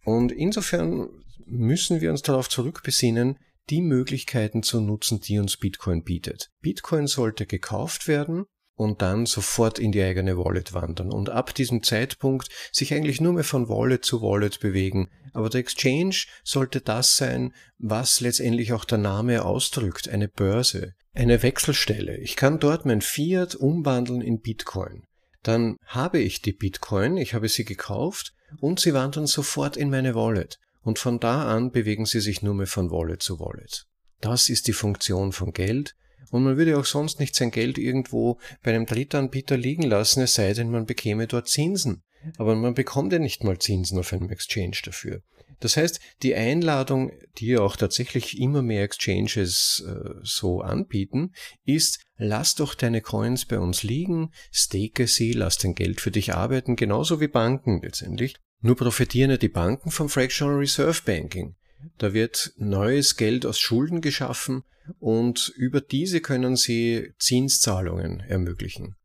Und 0.05 0.33
insofern 0.33 1.11
müssen 1.47 2.01
wir 2.01 2.11
uns 2.11 2.23
darauf 2.23 2.49
zurückbesinnen, 2.49 3.39
die 3.71 3.83
Möglichkeiten 3.83 4.65
zu 4.65 4.81
nutzen, 4.81 5.21
die 5.21 5.39
uns 5.39 5.59
Bitcoin 5.59 6.03
bietet. 6.03 6.51
Bitcoin 6.61 7.07
sollte 7.07 7.47
gekauft 7.47 8.09
werden 8.09 8.47
und 8.75 9.03
dann 9.03 9.27
sofort 9.27 9.79
in 9.79 9.93
die 9.93 10.03
eigene 10.03 10.37
Wallet 10.37 10.73
wandern 10.73 11.13
und 11.13 11.31
ab 11.31 11.55
diesem 11.55 11.83
Zeitpunkt 11.83 12.49
sich 12.73 12.95
eigentlich 12.95 13.21
nur 13.21 13.33
mehr 13.33 13.45
von 13.45 13.69
Wallet 13.69 14.05
zu 14.05 14.23
Wallet 14.23 14.61
bewegen. 14.61 15.11
Aber 15.33 15.51
der 15.51 15.61
Exchange 15.61 16.25
sollte 16.43 16.81
das 16.81 17.17
sein, 17.17 17.53
was 17.79 18.21
letztendlich 18.21 18.73
auch 18.73 18.85
der 18.85 18.99
Name 18.99 19.45
ausdrückt, 19.45 20.09
eine 20.09 20.29
Börse, 20.29 20.95
eine 21.15 21.43
Wechselstelle. 21.43 22.17
Ich 22.19 22.37
kann 22.37 22.59
dort 22.59 22.87
mein 22.87 23.03
Fiat 23.03 23.55
umwandeln 23.55 24.21
in 24.21 24.41
Bitcoin. 24.41 25.05
Dann 25.43 25.77
habe 25.87 26.21
ich 26.21 26.41
die 26.41 26.53
Bitcoin, 26.53 27.17
ich 27.17 27.35
habe 27.35 27.49
sie 27.49 27.65
gekauft 27.65 28.33
und 28.61 28.81
sie 28.81 28.95
wandern 28.95 29.27
sofort 29.27 29.77
in 29.77 29.91
meine 29.91 30.15
Wallet. 30.15 30.59
Und 30.83 30.99
von 30.99 31.21
da 31.21 31.45
an 31.55 31.71
bewegen 31.71 32.07
sie 32.07 32.21
sich 32.21 32.43
nur 32.43 32.55
mehr 32.55 32.67
von 32.67 32.91
Wallet 32.91 33.23
zu 33.23 33.39
Wallet. 33.39 33.85
Das 34.21 34.49
ist 34.49 34.67
die 34.67 34.73
Funktion 34.73 35.33
von 35.33 35.53
Geld 35.53 35.95
und 36.31 36.45
man 36.45 36.57
würde 36.57 36.79
auch 36.79 36.85
sonst 36.85 37.21
nicht 37.21 37.35
sein 37.35 37.51
Geld 37.51 37.79
irgendwo 37.79 38.39
bei 38.63 38.75
einem 38.75 38.87
Drittanbieter 38.87 39.57
liegen 39.57 39.83
lassen, 39.83 40.23
es 40.23 40.35
sei 40.35 40.53
denn, 40.53 40.71
man 40.71 40.87
bekäme 40.87 41.27
dort 41.27 41.49
Zinsen. 41.49 42.03
Aber 42.39 42.55
man 42.55 42.75
bekommt 42.75 43.13
ja 43.13 43.19
nicht 43.19 43.43
mal 43.43 43.59
Zinsen 43.59 43.99
auf 43.99 44.13
einem 44.13 44.31
Exchange 44.31 44.79
dafür. 44.85 45.23
Das 45.63 45.77
heißt, 45.77 46.01
die 46.23 46.35
Einladung, 46.35 47.13
die 47.39 47.47
ja 47.47 47.61
auch 47.61 47.77
tatsächlich 47.77 48.41
immer 48.41 48.63
mehr 48.63 48.83
Exchanges 48.83 49.85
äh, 49.87 50.11
so 50.23 50.61
anbieten, 50.61 51.33
ist, 51.65 52.01
lass 52.17 52.57
doch 52.57 52.75
deine 52.75 53.01
Coins 53.01 53.47
bei 53.47 53.61
uns 53.61 53.85
liegen, 53.85 54.33
stake 54.51 55.07
sie, 55.07 55.33
lass 55.33 55.59
dein 55.59 55.75
Geld 55.75 56.01
für 56.01 56.11
dich 56.11 56.35
arbeiten, 56.35 56.75
genauso 56.75 57.21
wie 57.21 57.29
Banken 57.29 57.81
letztendlich. 57.81 58.35
Nur 58.61 58.77
profitieren 58.77 59.31
ja 59.31 59.37
die 59.37 59.49
Banken 59.49 59.91
vom 59.93 60.09
Fractional 60.09 60.57
Reserve 60.57 61.01
Banking. 61.05 61.55
Da 61.99 62.13
wird 62.13 62.53
neues 62.57 63.17
Geld 63.17 63.47
aus 63.47 63.59
Schulden 63.59 64.01
geschaffen 64.01 64.65
und 64.99 65.53
über 65.57 65.81
diese 65.81 66.21
können 66.21 66.57
Sie 66.57 67.13
Zinszahlungen 67.19 68.21
ermöglichen. 68.21 68.97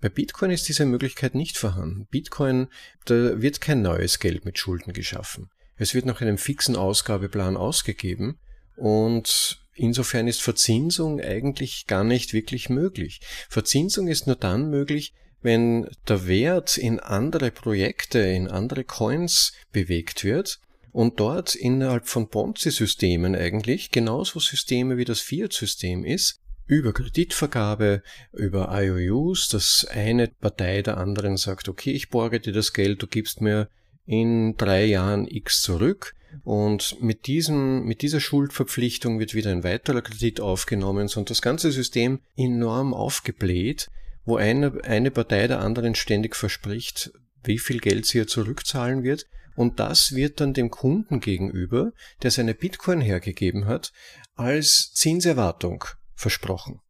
Bei 0.00 0.08
Bitcoin 0.08 0.50
ist 0.50 0.68
diese 0.68 0.84
Möglichkeit 0.84 1.34
nicht 1.34 1.56
vorhanden. 1.56 2.06
Bitcoin, 2.10 2.68
da 3.04 3.40
wird 3.40 3.60
kein 3.60 3.82
neues 3.82 4.18
Geld 4.18 4.44
mit 4.44 4.58
Schulden 4.58 4.92
geschaffen. 4.92 5.48
Es 5.76 5.94
wird 5.94 6.06
nach 6.06 6.20
einem 6.20 6.38
fixen 6.38 6.76
Ausgabeplan 6.76 7.56
ausgegeben 7.56 8.38
und 8.76 9.62
insofern 9.74 10.26
ist 10.26 10.42
Verzinsung 10.42 11.20
eigentlich 11.20 11.86
gar 11.86 12.04
nicht 12.04 12.32
wirklich 12.32 12.68
möglich. 12.68 13.20
Verzinsung 13.48 14.08
ist 14.08 14.26
nur 14.26 14.36
dann 14.36 14.70
möglich, 14.70 15.14
wenn 15.40 15.88
der 16.08 16.26
Wert 16.26 16.78
in 16.78 17.00
andere 17.00 17.50
Projekte, 17.50 18.18
in 18.18 18.48
andere 18.48 18.84
Coins 18.84 19.52
bewegt 19.72 20.24
wird 20.24 20.60
und 20.92 21.18
dort 21.18 21.54
innerhalb 21.54 22.06
von 22.06 22.28
Ponzi-Systemen 22.28 23.34
eigentlich 23.34 23.90
genauso 23.90 24.38
Systeme 24.38 24.98
wie 24.98 25.06
das 25.06 25.20
Fiat-System 25.20 26.04
ist, 26.04 26.38
über 26.66 26.92
Kreditvergabe, 26.92 28.02
über 28.32 28.68
IOUs, 28.70 29.48
dass 29.48 29.86
eine 29.90 30.28
Partei 30.28 30.82
der 30.82 30.98
anderen 30.98 31.36
sagt, 31.36 31.68
okay, 31.68 31.90
ich 31.90 32.10
borge 32.10 32.40
dir 32.40 32.52
das 32.52 32.72
Geld, 32.72 33.02
du 33.02 33.06
gibst 33.06 33.40
mir 33.40 33.68
in 34.06 34.56
drei 34.56 34.84
Jahren 34.84 35.26
X 35.26 35.62
zurück. 35.62 36.14
Und 36.44 37.02
mit 37.02 37.26
diesem, 37.26 37.84
mit 37.84 38.00
dieser 38.00 38.20
Schuldverpflichtung 38.20 39.18
wird 39.18 39.34
wieder 39.34 39.50
ein 39.50 39.64
weiterer 39.64 40.00
Kredit 40.00 40.40
aufgenommen. 40.40 41.10
Und 41.14 41.28
das 41.28 41.42
ganze 41.42 41.72
System 41.72 42.20
enorm 42.36 42.94
aufgebläht, 42.94 43.90
wo 44.24 44.36
eine, 44.36 44.82
eine 44.84 45.10
Partei 45.10 45.46
der 45.46 45.60
anderen 45.60 45.94
ständig 45.94 46.34
verspricht, 46.36 47.12
wie 47.44 47.58
viel 47.58 47.80
Geld 47.80 48.06
sie 48.06 48.18
ihr 48.18 48.26
zurückzahlen 48.26 49.02
wird 49.02 49.26
und 49.54 49.80
das 49.80 50.14
wird 50.14 50.40
dann 50.40 50.54
dem 50.54 50.70
Kunden 50.70 51.20
gegenüber, 51.20 51.92
der 52.22 52.30
seine 52.30 52.54
Bitcoin 52.54 53.00
hergegeben 53.00 53.66
hat, 53.66 53.92
als 54.34 54.92
Zinserwartung 54.92 55.84
versprochen. 56.14 56.80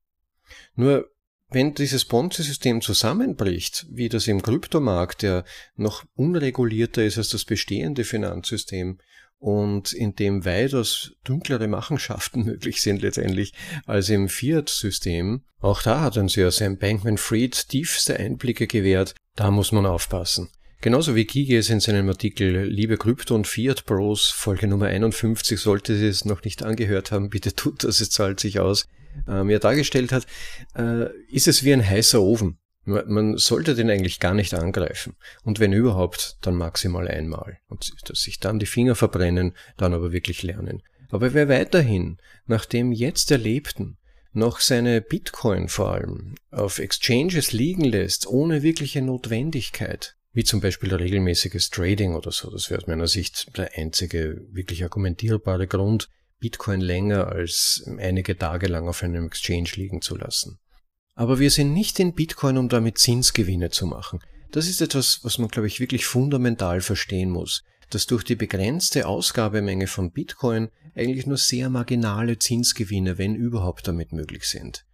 Nur 0.74 1.10
wenn 1.50 1.74
dieses 1.74 2.06
Ponzi-System 2.06 2.80
zusammenbricht, 2.80 3.86
wie 3.90 4.08
das 4.08 4.26
im 4.26 4.40
Kryptomarkt, 4.40 5.22
der 5.22 5.44
noch 5.76 6.04
unregulierter 6.14 7.04
ist 7.04 7.18
als 7.18 7.28
das 7.28 7.44
bestehende 7.44 8.04
Finanzsystem 8.04 8.98
und 9.38 9.92
in 9.92 10.14
dem 10.14 10.44
weitaus 10.44 11.12
dunklere 11.24 11.68
Machenschaften 11.68 12.44
möglich 12.44 12.80
sind 12.80 13.02
letztendlich 13.02 13.52
als 13.86 14.08
im 14.08 14.28
Fiat-System, 14.28 15.44
auch 15.60 15.82
da 15.82 16.00
hat 16.00 16.16
uns 16.16 16.36
ja 16.36 16.50
Sam 16.50 16.78
Bankman-Fried 16.78 17.68
tiefste 17.68 18.16
Einblicke 18.16 18.66
gewährt, 18.66 19.14
da 19.34 19.50
muss 19.50 19.72
man 19.72 19.84
aufpassen. 19.84 20.48
Genauso 20.82 21.14
wie 21.14 21.26
Gigi 21.26 21.54
es 21.54 21.70
in 21.70 21.78
seinem 21.78 22.08
Artikel 22.08 22.64
Liebe 22.64 22.96
Krypto 22.96 23.36
und 23.36 23.46
Fiat 23.46 23.86
Bros, 23.86 24.30
Folge 24.30 24.66
Nummer 24.66 24.86
51, 24.86 25.60
sollte 25.60 25.96
Sie 25.96 26.08
es 26.08 26.24
noch 26.24 26.42
nicht 26.42 26.64
angehört 26.64 27.12
haben, 27.12 27.30
bitte 27.30 27.54
tut 27.54 27.84
das, 27.84 28.00
es 28.00 28.10
zahlt 28.10 28.40
sich 28.40 28.58
aus, 28.58 28.88
äh, 29.28 29.44
mir 29.44 29.60
dargestellt 29.60 30.10
hat, 30.10 30.26
äh, 30.74 31.06
ist 31.30 31.46
es 31.46 31.62
wie 31.62 31.72
ein 31.72 31.88
heißer 31.88 32.20
Ofen. 32.20 32.58
Man 32.84 33.36
sollte 33.36 33.76
den 33.76 33.90
eigentlich 33.90 34.18
gar 34.18 34.34
nicht 34.34 34.54
angreifen. 34.54 35.14
Und 35.44 35.60
wenn 35.60 35.72
überhaupt, 35.72 36.38
dann 36.40 36.56
maximal 36.56 37.06
einmal. 37.06 37.60
Und 37.68 37.92
sich 38.12 38.40
dann 38.40 38.58
die 38.58 38.66
Finger 38.66 38.96
verbrennen, 38.96 39.54
dann 39.76 39.94
aber 39.94 40.10
wirklich 40.10 40.42
lernen. 40.42 40.82
Aber 41.12 41.32
wer 41.32 41.48
weiterhin 41.48 42.18
nach 42.46 42.64
dem 42.64 42.90
jetzt 42.90 43.30
Erlebten 43.30 43.98
noch 44.32 44.58
seine 44.58 45.00
Bitcoin 45.00 45.68
vor 45.68 45.92
allem 45.92 46.34
auf 46.50 46.80
Exchanges 46.80 47.52
liegen 47.52 47.84
lässt, 47.84 48.26
ohne 48.26 48.64
wirkliche 48.64 49.00
Notwendigkeit, 49.00 50.16
wie 50.32 50.44
zum 50.44 50.60
Beispiel 50.60 50.94
regelmäßiges 50.94 51.70
Trading 51.70 52.14
oder 52.14 52.32
so, 52.32 52.50
das 52.50 52.70
wäre 52.70 52.80
aus 52.80 52.86
meiner 52.86 53.06
Sicht 53.06 53.56
der 53.56 53.72
einzige 53.76 54.40
wirklich 54.50 54.82
argumentierbare 54.82 55.66
Grund, 55.66 56.08
Bitcoin 56.38 56.80
länger 56.80 57.28
als 57.28 57.84
einige 57.98 58.36
Tage 58.36 58.66
lang 58.66 58.88
auf 58.88 59.02
einem 59.02 59.26
Exchange 59.26 59.70
liegen 59.76 60.02
zu 60.02 60.16
lassen. 60.16 60.58
Aber 61.14 61.38
wir 61.38 61.50
sind 61.50 61.72
nicht 61.72 62.00
in 62.00 62.14
Bitcoin, 62.14 62.56
um 62.58 62.68
damit 62.68 62.98
Zinsgewinne 62.98 63.70
zu 63.70 63.86
machen. 63.86 64.20
Das 64.50 64.66
ist 64.66 64.80
etwas, 64.80 65.20
was 65.22 65.38
man, 65.38 65.48
glaube 65.48 65.68
ich, 65.68 65.80
wirklich 65.80 66.06
fundamental 66.06 66.80
verstehen 66.80 67.30
muss, 67.30 67.62
dass 67.90 68.06
durch 68.06 68.24
die 68.24 68.34
begrenzte 68.34 69.06
Ausgabemenge 69.06 69.86
von 69.86 70.10
Bitcoin 70.10 70.68
eigentlich 70.94 71.26
nur 71.26 71.36
sehr 71.36 71.68
marginale 71.68 72.38
Zinsgewinne, 72.38 73.18
wenn 73.18 73.34
überhaupt, 73.34 73.86
damit 73.86 74.12
möglich 74.12 74.44
sind. 74.44 74.84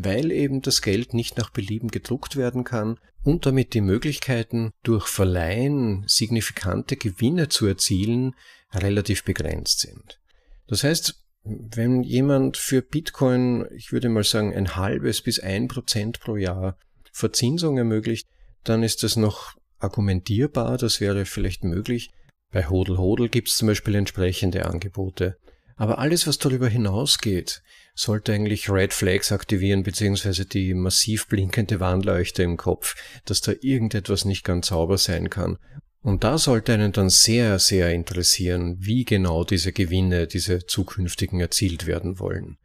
Weil 0.00 0.30
eben 0.30 0.62
das 0.62 0.80
Geld 0.80 1.12
nicht 1.12 1.36
nach 1.38 1.50
Belieben 1.50 1.88
gedruckt 1.88 2.36
werden 2.36 2.62
kann 2.62 3.00
und 3.24 3.46
damit 3.46 3.74
die 3.74 3.80
Möglichkeiten, 3.80 4.70
durch 4.84 5.08
Verleihen 5.08 6.04
signifikante 6.06 6.96
Gewinne 6.96 7.48
zu 7.48 7.66
erzielen, 7.66 8.36
relativ 8.72 9.24
begrenzt 9.24 9.80
sind. 9.80 10.20
Das 10.68 10.84
heißt, 10.84 11.20
wenn 11.42 12.04
jemand 12.04 12.56
für 12.56 12.80
Bitcoin, 12.80 13.66
ich 13.74 13.90
würde 13.90 14.08
mal 14.08 14.22
sagen, 14.22 14.54
ein 14.54 14.76
halbes 14.76 15.20
bis 15.20 15.40
ein 15.40 15.66
Prozent 15.66 16.20
pro 16.20 16.36
Jahr 16.36 16.78
Verzinsung 17.10 17.76
ermöglicht, 17.76 18.28
dann 18.62 18.84
ist 18.84 19.02
das 19.02 19.16
noch 19.16 19.56
argumentierbar, 19.78 20.78
das 20.78 21.00
wäre 21.00 21.24
vielleicht 21.24 21.64
möglich. 21.64 22.10
Bei 22.52 22.68
Hodel 22.68 22.98
Hodel 22.98 23.28
gibt 23.28 23.48
es 23.48 23.56
zum 23.56 23.66
Beispiel 23.66 23.96
entsprechende 23.96 24.66
Angebote. 24.66 25.38
Aber 25.74 25.98
alles, 25.98 26.28
was 26.28 26.38
darüber 26.38 26.68
hinausgeht, 26.68 27.62
sollte 27.98 28.32
eigentlich 28.32 28.70
Red 28.70 28.92
Flags 28.92 29.32
aktivieren, 29.32 29.82
beziehungsweise 29.82 30.46
die 30.46 30.72
massiv 30.72 31.26
blinkende 31.26 31.80
Warnleuchte 31.80 32.44
im 32.44 32.56
Kopf, 32.56 32.94
dass 33.24 33.40
da 33.40 33.52
irgendetwas 33.60 34.24
nicht 34.24 34.44
ganz 34.44 34.68
sauber 34.68 34.98
sein 34.98 35.30
kann. 35.30 35.58
Und 36.00 36.22
da 36.22 36.38
sollte 36.38 36.72
einen 36.72 36.92
dann 36.92 37.10
sehr, 37.10 37.58
sehr 37.58 37.92
interessieren, 37.92 38.76
wie 38.78 39.04
genau 39.04 39.42
diese 39.42 39.72
Gewinne, 39.72 40.28
diese 40.28 40.64
zukünftigen 40.64 41.40
erzielt 41.40 41.86
werden 41.86 42.20
wollen. 42.20 42.58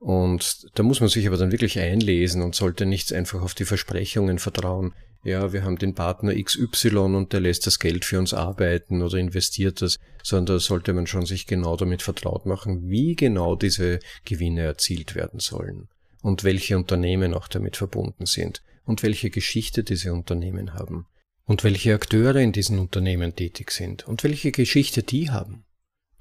Und 0.00 0.66
da 0.74 0.82
muss 0.82 1.00
man 1.00 1.08
sich 1.08 1.26
aber 1.28 1.36
dann 1.36 1.52
wirklich 1.52 1.78
einlesen 1.78 2.42
und 2.42 2.56
sollte 2.56 2.84
nicht 2.84 3.12
einfach 3.12 3.42
auf 3.42 3.54
die 3.54 3.66
Versprechungen 3.66 4.40
vertrauen. 4.40 4.92
Ja, 5.22 5.52
wir 5.52 5.64
haben 5.64 5.76
den 5.76 5.94
Partner 5.94 6.34
XY 6.34 6.96
und 6.96 7.32
der 7.32 7.40
lässt 7.40 7.66
das 7.66 7.78
Geld 7.78 8.06
für 8.06 8.18
uns 8.18 8.32
arbeiten 8.32 9.02
oder 9.02 9.18
investiert 9.18 9.82
das, 9.82 9.98
sondern 10.22 10.56
da 10.56 10.58
sollte 10.60 10.94
man 10.94 11.06
schon 11.06 11.26
sich 11.26 11.46
genau 11.46 11.76
damit 11.76 12.02
vertraut 12.02 12.46
machen, 12.46 12.88
wie 12.88 13.16
genau 13.16 13.54
diese 13.54 14.00
Gewinne 14.24 14.62
erzielt 14.62 15.14
werden 15.14 15.38
sollen 15.38 15.88
und 16.22 16.42
welche 16.44 16.76
Unternehmen 16.76 17.34
auch 17.34 17.48
damit 17.48 17.76
verbunden 17.76 18.24
sind 18.24 18.62
und 18.84 19.02
welche 19.02 19.28
Geschichte 19.30 19.84
diese 19.84 20.12
Unternehmen 20.14 20.72
haben 20.74 21.06
und 21.44 21.64
welche 21.64 21.94
Akteure 21.94 22.36
in 22.36 22.52
diesen 22.52 22.78
Unternehmen 22.78 23.36
tätig 23.36 23.72
sind 23.72 24.08
und 24.08 24.24
welche 24.24 24.52
Geschichte 24.52 25.02
die 25.02 25.30
haben. 25.30 25.64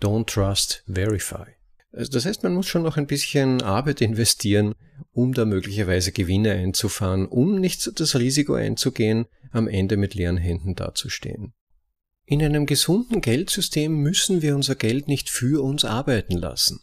Don't 0.02 0.28
trust, 0.28 0.84
verify. 0.88 1.59
Also 1.92 2.12
das 2.12 2.26
heißt, 2.26 2.44
man 2.44 2.54
muss 2.54 2.68
schon 2.68 2.84
noch 2.84 2.98
ein 2.98 3.08
bisschen 3.08 3.62
Arbeit 3.62 4.02
investieren, 4.02 4.76
um 5.12 5.34
da 5.34 5.46
möglicherweise 5.46 6.12
Gewinne 6.12 6.52
einzufahren, 6.52 7.26
um 7.26 7.60
nicht 7.60 8.00
das 8.00 8.16
Risiko 8.16 8.54
einzugehen, 8.54 9.26
am 9.52 9.68
Ende 9.68 9.98
mit 9.98 10.14
leeren 10.14 10.38
Händen 10.38 10.76
dazustehen. 10.76 11.54
In 12.26 12.44
einem 12.44 12.68
gesunden 12.68 13.22
Geldsystem 13.22 13.92
müssen 13.92 14.44
wir 14.44 14.56
unser 14.56 14.76
Geld 14.76 15.08
nicht 15.08 15.30
für 15.30 15.64
uns 15.64 15.84
arbeiten 15.84 16.38
lassen. 16.38 16.80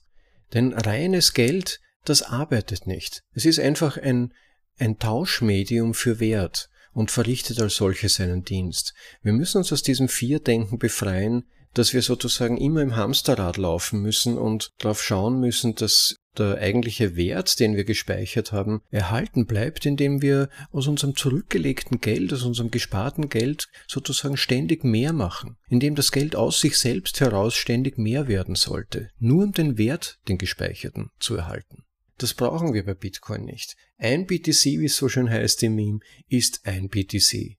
Denn 0.55 0.73
reines 0.73 1.35
Geld, 1.35 1.81
das 2.05 2.23
arbeitet 2.23 2.89
nicht. 2.89 3.23
Es 3.33 3.45
ist 3.45 3.61
einfach 3.61 3.97
ein, 3.97 4.33
ein 4.79 4.99
Tauschmedium 4.99 5.95
für 5.95 6.19
Wert 6.19 6.69
und 6.93 7.13
verrichtet 7.13 7.61
als 7.61 7.77
solches 7.77 8.17
seinen 8.17 8.43
Dienst. 8.43 8.95
Wir 9.23 9.33
müssen 9.33 9.59
uns 9.59 9.73
aus 9.73 9.83
diesem 9.83 10.09
Vierdenken 10.09 10.79
befreien, 10.79 11.45
dass 11.77 11.93
wir 11.93 12.01
sozusagen 12.01 12.57
immer 12.57 12.81
im 12.81 12.97
Hamsterrad 12.97 13.59
laufen 13.59 14.01
müssen 14.01 14.39
und 14.39 14.73
darauf 14.79 15.03
schauen 15.03 15.39
müssen, 15.41 15.75
dass 15.75 16.17
der 16.39 16.57
eigentliche 16.59 17.17
Wert, 17.17 17.61
den 17.61 17.77
wir 17.77 17.85
gespeichert 17.85 18.53
haben, 18.53 18.81
erhalten 18.91 19.47
bleibt, 19.47 19.85
indem 19.85 20.23
wir 20.23 20.49
aus 20.71 20.87
unserem 20.87 21.17
zurückgelegten 21.17 22.01
Geld, 22.01 22.33
aus 22.33 22.45
unserem 22.45 22.71
gesparten 22.71 23.29
Geld 23.29 23.69
sozusagen 23.87 24.37
ständig 24.39 24.85
mehr 24.85 25.13
machen, 25.13 25.57
indem 25.69 25.95
das 25.95 26.13
Geld 26.13 26.35
aus 26.35 26.61
sich 26.61 26.79
selbst 26.79 27.21
heraus 27.21 27.55
ständig 27.55 27.99
mehr 27.99 28.27
werden 28.27 28.55
sollte, 28.55 29.11
nur 29.19 29.45
um 29.45 29.53
den 29.53 29.77
Wert, 29.77 30.19
den 30.29 30.39
gespeicherten, 30.39 31.11
zu 31.19 31.37
erhalten. 31.37 31.85
Das 32.19 32.33
brauchen 32.33 32.73
wir 32.73 32.85
bei 32.85 32.95
Bitcoin 32.95 33.45
nicht. 33.45 33.77
Ein 33.99 34.27
BTC, 34.27 34.65
wie 34.65 34.87
es 34.87 34.97
so 34.97 35.11
schön 35.11 35.29
heißt 35.29 35.63
im 35.63 35.75
Meme, 35.75 36.01
ist 36.29 36.61
ein 36.65 36.89
BTC. 36.89 37.59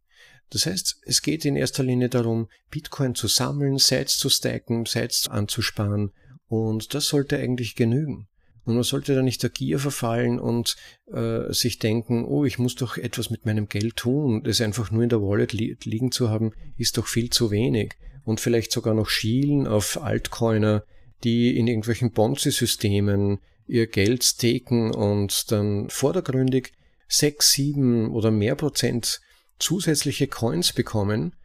Das 0.49 0.65
heißt, 0.65 1.01
es 1.03 1.21
geht 1.21 1.45
in 1.45 1.55
erster 1.55 1.83
Linie 1.83 2.10
darum, 2.10 2.47
Bitcoin 2.71 3.15
zu 3.15 3.27
sammeln, 3.27 3.77
Sites 3.77 4.17
zu 4.17 4.29
stacken, 4.29 4.86
Sites 4.86 5.27
anzusparen 5.27 6.12
und 6.47 6.93
das 6.93 7.07
sollte 7.07 7.38
eigentlich 7.38 7.75
genügen. 7.75 8.27
Und 8.67 8.75
man 8.75 8.83
sollte 8.83 9.15
da 9.15 9.21
nicht 9.21 9.43
der 9.43 9.49
Gier 9.49 9.79
verfallen 9.79 10.39
und 10.39 10.75
äh, 11.13 11.53
sich 11.53 11.79
denken, 11.79 12.25
oh, 12.25 12.43
ich 12.43 12.60
muss 12.60 12.75
doch 12.75 12.97
etwas 12.97 13.29
mit 13.29 13.45
meinem 13.45 13.69
Geld 13.69 13.95
tun. 13.95 14.43
Das 14.43 14.60
einfach 14.60 14.91
nur 14.91 15.03
in 15.03 15.10
der 15.10 15.21
Wallet 15.21 15.53
li 15.53 15.77
liegen 15.86 16.12
zu 16.12 16.29
haben, 16.29 16.51
ist 16.77 16.97
doch 16.97 17.07
viel 17.07 17.29
zu 17.29 17.49
wenig. 17.49 17.93
Und 18.25 18.41
vielleicht 18.41 18.73
sogar 18.73 18.93
noch 18.93 19.07
schielen 19.07 19.67
auf 19.67 20.01
Altcoiner, 20.01 20.83
die 21.23 21.57
in 21.57 21.67
irgendwelchen 21.67 22.12
Ponzi-Systemen 22.12 23.39
ihr 23.67 23.88
Geld 23.88 24.25
staken 24.25 24.91
und 24.93 25.49
dann 25.49 25.89
vordergründig 25.89 26.73
sechs, 27.07 27.51
sieben 27.51 28.12
oder 28.12 28.31
mehr 28.31 28.55
Prozent 28.55 29.21
zusätzliche 29.59 30.27
Coins 30.27 30.73
bekommen. 30.73 31.35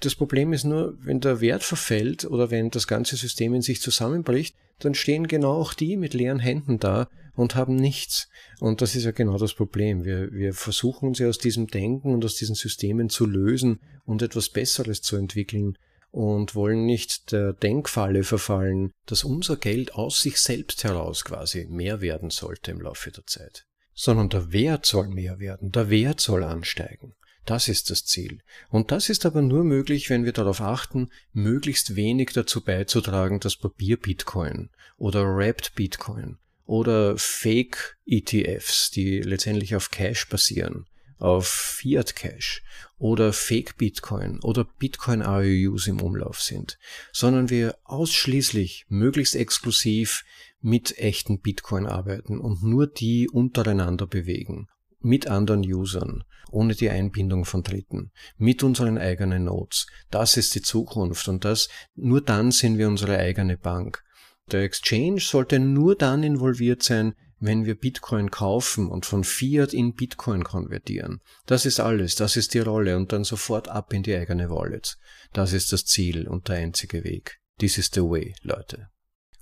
Das 0.00 0.14
Problem 0.14 0.52
ist 0.52 0.64
nur, 0.64 0.96
wenn 1.00 1.20
der 1.20 1.40
Wert 1.40 1.62
verfällt 1.62 2.24
oder 2.24 2.50
wenn 2.50 2.70
das 2.70 2.86
ganze 2.86 3.16
System 3.16 3.54
in 3.54 3.62
sich 3.62 3.80
zusammenbricht, 3.80 4.56
dann 4.80 4.94
stehen 4.94 5.28
genau 5.28 5.52
auch 5.52 5.74
die 5.74 5.96
mit 5.96 6.14
leeren 6.14 6.40
Händen 6.40 6.78
da 6.78 7.08
und 7.34 7.54
haben 7.54 7.76
nichts. 7.76 8.28
Und 8.60 8.82
das 8.82 8.94
ist 8.94 9.04
ja 9.04 9.12
genau 9.12 9.38
das 9.38 9.54
Problem. 9.54 10.04
Wir, 10.04 10.32
wir 10.32 10.54
versuchen 10.54 11.08
uns 11.08 11.18
ja 11.18 11.28
aus 11.28 11.38
diesem 11.38 11.68
Denken 11.68 12.12
und 12.12 12.24
aus 12.24 12.34
diesen 12.34 12.54
Systemen 12.54 13.08
zu 13.08 13.26
lösen 13.26 13.80
und 14.04 14.22
etwas 14.22 14.48
Besseres 14.48 15.02
zu 15.02 15.16
entwickeln 15.16 15.78
und 16.10 16.54
wollen 16.54 16.84
nicht 16.84 17.32
der 17.32 17.54
Denkfalle 17.54 18.22
verfallen, 18.22 18.92
dass 19.06 19.24
unser 19.24 19.56
Geld 19.56 19.94
aus 19.94 20.20
sich 20.20 20.38
selbst 20.38 20.84
heraus 20.84 21.24
quasi 21.24 21.66
mehr 21.70 22.00
werden 22.00 22.30
sollte 22.30 22.70
im 22.70 22.80
Laufe 22.80 23.10
der 23.10 23.26
Zeit, 23.26 23.64
sondern 23.94 24.28
der 24.28 24.52
Wert 24.52 24.84
soll 24.84 25.08
mehr 25.08 25.38
werden, 25.38 25.72
der 25.72 25.88
Wert 25.88 26.20
soll 26.20 26.44
ansteigen. 26.44 27.14
Das 27.44 27.68
ist 27.68 27.90
das 27.90 28.04
Ziel. 28.04 28.40
Und 28.70 28.92
das 28.92 29.08
ist 29.08 29.26
aber 29.26 29.42
nur 29.42 29.64
möglich, 29.64 30.10
wenn 30.10 30.24
wir 30.24 30.32
darauf 30.32 30.60
achten, 30.60 31.10
möglichst 31.32 31.96
wenig 31.96 32.30
dazu 32.32 32.60
beizutragen, 32.62 33.40
dass 33.40 33.56
Papier-Bitcoin 33.56 34.70
oder 34.96 35.24
Wrapped 35.24 35.74
Bitcoin 35.74 36.38
oder 36.64 37.18
Fake-ETFs, 37.18 38.90
die 38.90 39.20
letztendlich 39.20 39.74
auf 39.74 39.90
Cash 39.90 40.28
basieren, 40.28 40.86
auf 41.18 41.46
Fiat 41.46 42.16
Cash 42.16 42.62
oder 42.98 43.32
Fake 43.32 43.76
Bitcoin 43.76 44.40
oder 44.40 44.64
Bitcoin 44.64 45.22
AUUs 45.22 45.86
im 45.86 46.00
Umlauf 46.00 46.40
sind, 46.40 46.78
sondern 47.12 47.50
wir 47.50 47.76
ausschließlich 47.84 48.86
möglichst 48.88 49.36
exklusiv 49.36 50.24
mit 50.60 50.98
echten 50.98 51.40
Bitcoin 51.40 51.86
arbeiten 51.86 52.38
und 52.38 52.62
nur 52.62 52.86
die 52.86 53.28
untereinander 53.28 54.06
bewegen, 54.06 54.68
mit 55.00 55.26
anderen 55.26 55.62
Usern, 55.62 56.24
ohne 56.52 56.74
die 56.74 56.90
Einbindung 56.90 57.44
von 57.44 57.62
Dritten, 57.62 58.12
mit 58.36 58.62
unseren 58.62 58.98
eigenen 58.98 59.44
Nodes. 59.44 59.86
Das 60.10 60.36
ist 60.36 60.54
die 60.54 60.62
Zukunft 60.62 61.26
und 61.28 61.44
das, 61.44 61.68
nur 61.94 62.20
dann 62.20 62.52
sind 62.52 62.78
wir 62.78 62.88
unsere 62.88 63.18
eigene 63.18 63.56
Bank. 63.56 64.02
Der 64.50 64.62
Exchange 64.62 65.20
sollte 65.20 65.58
nur 65.58 65.96
dann 65.96 66.22
involviert 66.22 66.82
sein, 66.82 67.14
wenn 67.42 67.64
wir 67.64 67.74
Bitcoin 67.74 68.30
kaufen 68.30 68.88
und 68.88 69.04
von 69.04 69.24
Fiat 69.24 69.72
in 69.74 69.94
Bitcoin 69.94 70.44
konvertieren. 70.44 71.20
Das 71.46 71.66
ist 71.66 71.80
alles, 71.80 72.14
das 72.14 72.36
ist 72.36 72.54
die 72.54 72.60
Rolle 72.60 72.96
und 72.96 73.12
dann 73.12 73.24
sofort 73.24 73.68
ab 73.68 73.92
in 73.92 74.04
die 74.04 74.14
eigene 74.14 74.48
Wallet. 74.48 74.96
Das 75.32 75.52
ist 75.52 75.72
das 75.72 75.84
Ziel 75.84 76.28
und 76.28 76.48
der 76.48 76.56
einzige 76.56 77.02
Weg. 77.02 77.40
This 77.58 77.78
is 77.78 77.90
the 77.92 78.02
way, 78.02 78.34
Leute. 78.42 78.88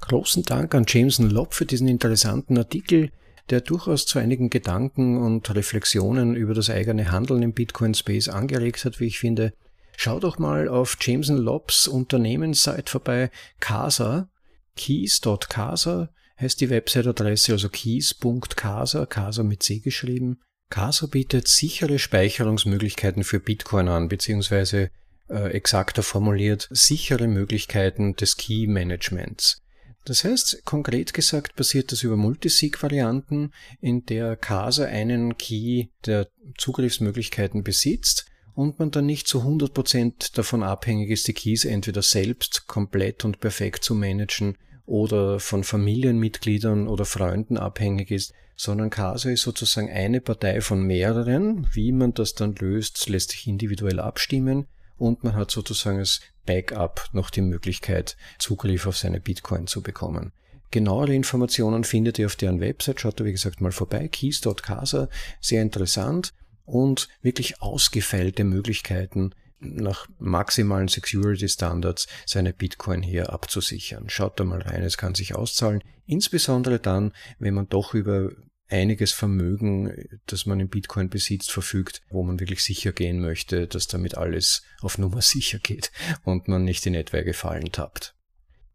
Großen 0.01 0.45
Dank 0.45 0.75
an 0.75 0.87
Jameson 0.89 1.29
Lobb 1.29 1.53
für 1.53 1.67
diesen 1.67 1.89
interessanten 1.89 2.57
Artikel, 2.57 3.13
der 3.51 3.61
durchaus 3.61 4.07
zu 4.07 4.19
einigen 4.19 4.51
Gedanken 4.51 5.19
und 5.19 5.55
Reflexionen 5.55 6.35
über 6.35 6.55
das 6.55 6.71
eigene 6.71 7.11
Handeln 7.11 7.43
im 7.43 7.53
Bitcoin 7.53 7.95
Space 7.95 8.29
angeregt 8.29 8.85
hat, 8.85 9.01
wie 9.01 9.07
ich 9.07 9.19
finde. 9.19 9.53
Schau 9.97 10.21
doch 10.21 10.39
mal 10.39 10.69
auf 10.69 10.97
Jameson 11.01 11.37
Lobbs 11.37 11.87
Unternehmensseite 11.87 12.91
vorbei, 12.91 13.31
Casa, 13.59 14.31
keys.casa 14.77 16.09
heißt 16.41 16.61
die 16.61 16.71
Website-Adresse, 16.71 17.53
also 17.53 17.69
keys.casa, 17.69 19.07
Casa 19.07 19.43
mit 19.43 19.63
C 19.63 19.79
geschrieben. 19.79 20.41
Casa 20.71 21.07
bietet 21.07 21.49
sichere 21.49 21.99
Speicherungsmöglichkeiten 21.99 23.25
für 23.25 23.41
Bitcoin 23.41 23.89
an, 23.89 24.09
beziehungsweise 24.09 24.91
äh, 25.29 25.51
exakter 25.51 26.03
formuliert, 26.03 26.69
sichere 26.71 27.27
Möglichkeiten 27.27 28.15
des 28.17 28.37
Key-Managements. 28.37 29.61
Das 30.05 30.25
heißt, 30.25 30.65
konkret 30.65 31.13
gesagt 31.13 31.57
passiert 31.57 31.93
das 31.93 32.03
über 32.03 32.17
Multisig-Varianten, 32.17 33.53
in 33.81 34.07
der 34.07 34.37
Casa 34.37 34.87
einen 34.87 35.37
Key 35.37 35.89
der 36.07 36.29
Zugriffsmöglichkeiten 36.57 37.63
besitzt 37.63 38.27
und 38.55 38.79
man 38.79 38.91
dann 38.91 39.07
nicht 39.07 39.29
zu 39.29 39.43
100% 39.43 40.35
davon 40.35 40.63
abhängig 40.63 41.11
ist, 41.11 41.29
die 41.29 41.35
Keys 41.35 41.65
entweder 41.65 42.03
selbst 42.03 42.67
komplett 42.67 43.25
und 43.25 43.41
perfekt 43.41 43.85
zu 43.85 43.95
managen 43.95 44.57
oder 44.87 45.39
von 45.39 45.65
Familienmitgliedern 45.65 46.89
oder 46.89 47.05
Freunden 47.05 47.57
abhängig 47.57 48.11
ist, 48.11 48.33
sondern 48.57 48.91
Casa 48.91 49.31
ist 49.31 49.43
sozusagen 49.43 49.89
eine 49.89 50.21
Partei 50.21 50.61
von 50.61 50.83
mehreren. 50.83 51.69
Wie 51.73 51.93
man 51.93 52.13
das 52.13 52.35
dann 52.35 52.55
löst, 52.57 53.09
lässt 53.09 53.31
sich 53.31 53.47
individuell 53.47 54.01
abstimmen 54.01 54.67
und 54.99 55.25
man 55.25 55.35
hat 55.35 55.51
sozusagen 55.51 55.99
als 55.99 56.21
Backup 56.51 57.09
noch 57.13 57.31
die 57.31 57.43
Möglichkeit, 57.43 58.17
Zugriff 58.41 58.87
auf 58.89 58.97
seine 58.97 59.21
Bitcoin 59.21 59.69
zu 59.69 59.83
bekommen. 59.83 60.33
Genauere 60.73 61.15
Informationen 61.15 61.85
findet 61.85 62.19
ihr 62.19 62.27
auf 62.27 62.35
deren 62.35 62.61
Website. 62.61 63.01
Schaut 63.01 63.21
da 63.21 63.25
wie 63.25 63.31
gesagt 63.31 63.61
mal 63.61 63.71
vorbei. 63.71 64.09
keys.casa. 64.09 65.09
Sehr 65.41 65.63
interessant 65.63 66.33
und 66.65 67.09
wirklich 67.23 67.63
ausgefeilte 67.63 68.43
Möglichkeiten, 68.43 69.33
nach 69.61 70.09
maximalen 70.19 70.89
Security 70.89 71.49
Standards 71.49 72.09
seine 72.27 72.53
Bitcoin 72.53 73.03
hier 73.03 73.33
abzusichern. 73.33 74.09
Schaut 74.09 74.41
da 74.41 74.45
mal 74.45 74.63
rein, 74.63 74.83
es 74.83 74.97
kann 74.97 75.15
sich 75.15 75.37
auszahlen, 75.37 75.85
insbesondere 76.07 76.81
dann, 76.81 77.13
wenn 77.39 77.55
man 77.55 77.69
doch 77.69 77.95
über 77.95 78.31
einiges 78.71 79.13
Vermögen, 79.13 79.93
das 80.27 80.47
man 80.47 80.61
in 80.61 80.69
Bitcoin 80.69 81.09
besitzt, 81.09 81.51
verfügt, 81.51 82.03
wo 82.11 82.23
man 82.23 82.41
wirklich 82.41 82.63
sicher 82.63 82.93
gehen 82.93 83.21
möchte, 83.21 83.67
dass 83.67 83.87
damit 83.87 84.17
alles 84.17 84.63
auf 84.81 84.99
Nummer 84.99 85.23
sicher 85.23 85.59
geht 85.59 85.91
und 86.25 86.49
man 86.49 86.65
nicht 86.65 86.87
in 86.87 86.95
etwaige 86.95 87.35
Fallen 87.35 87.73
tappt. 87.73 88.15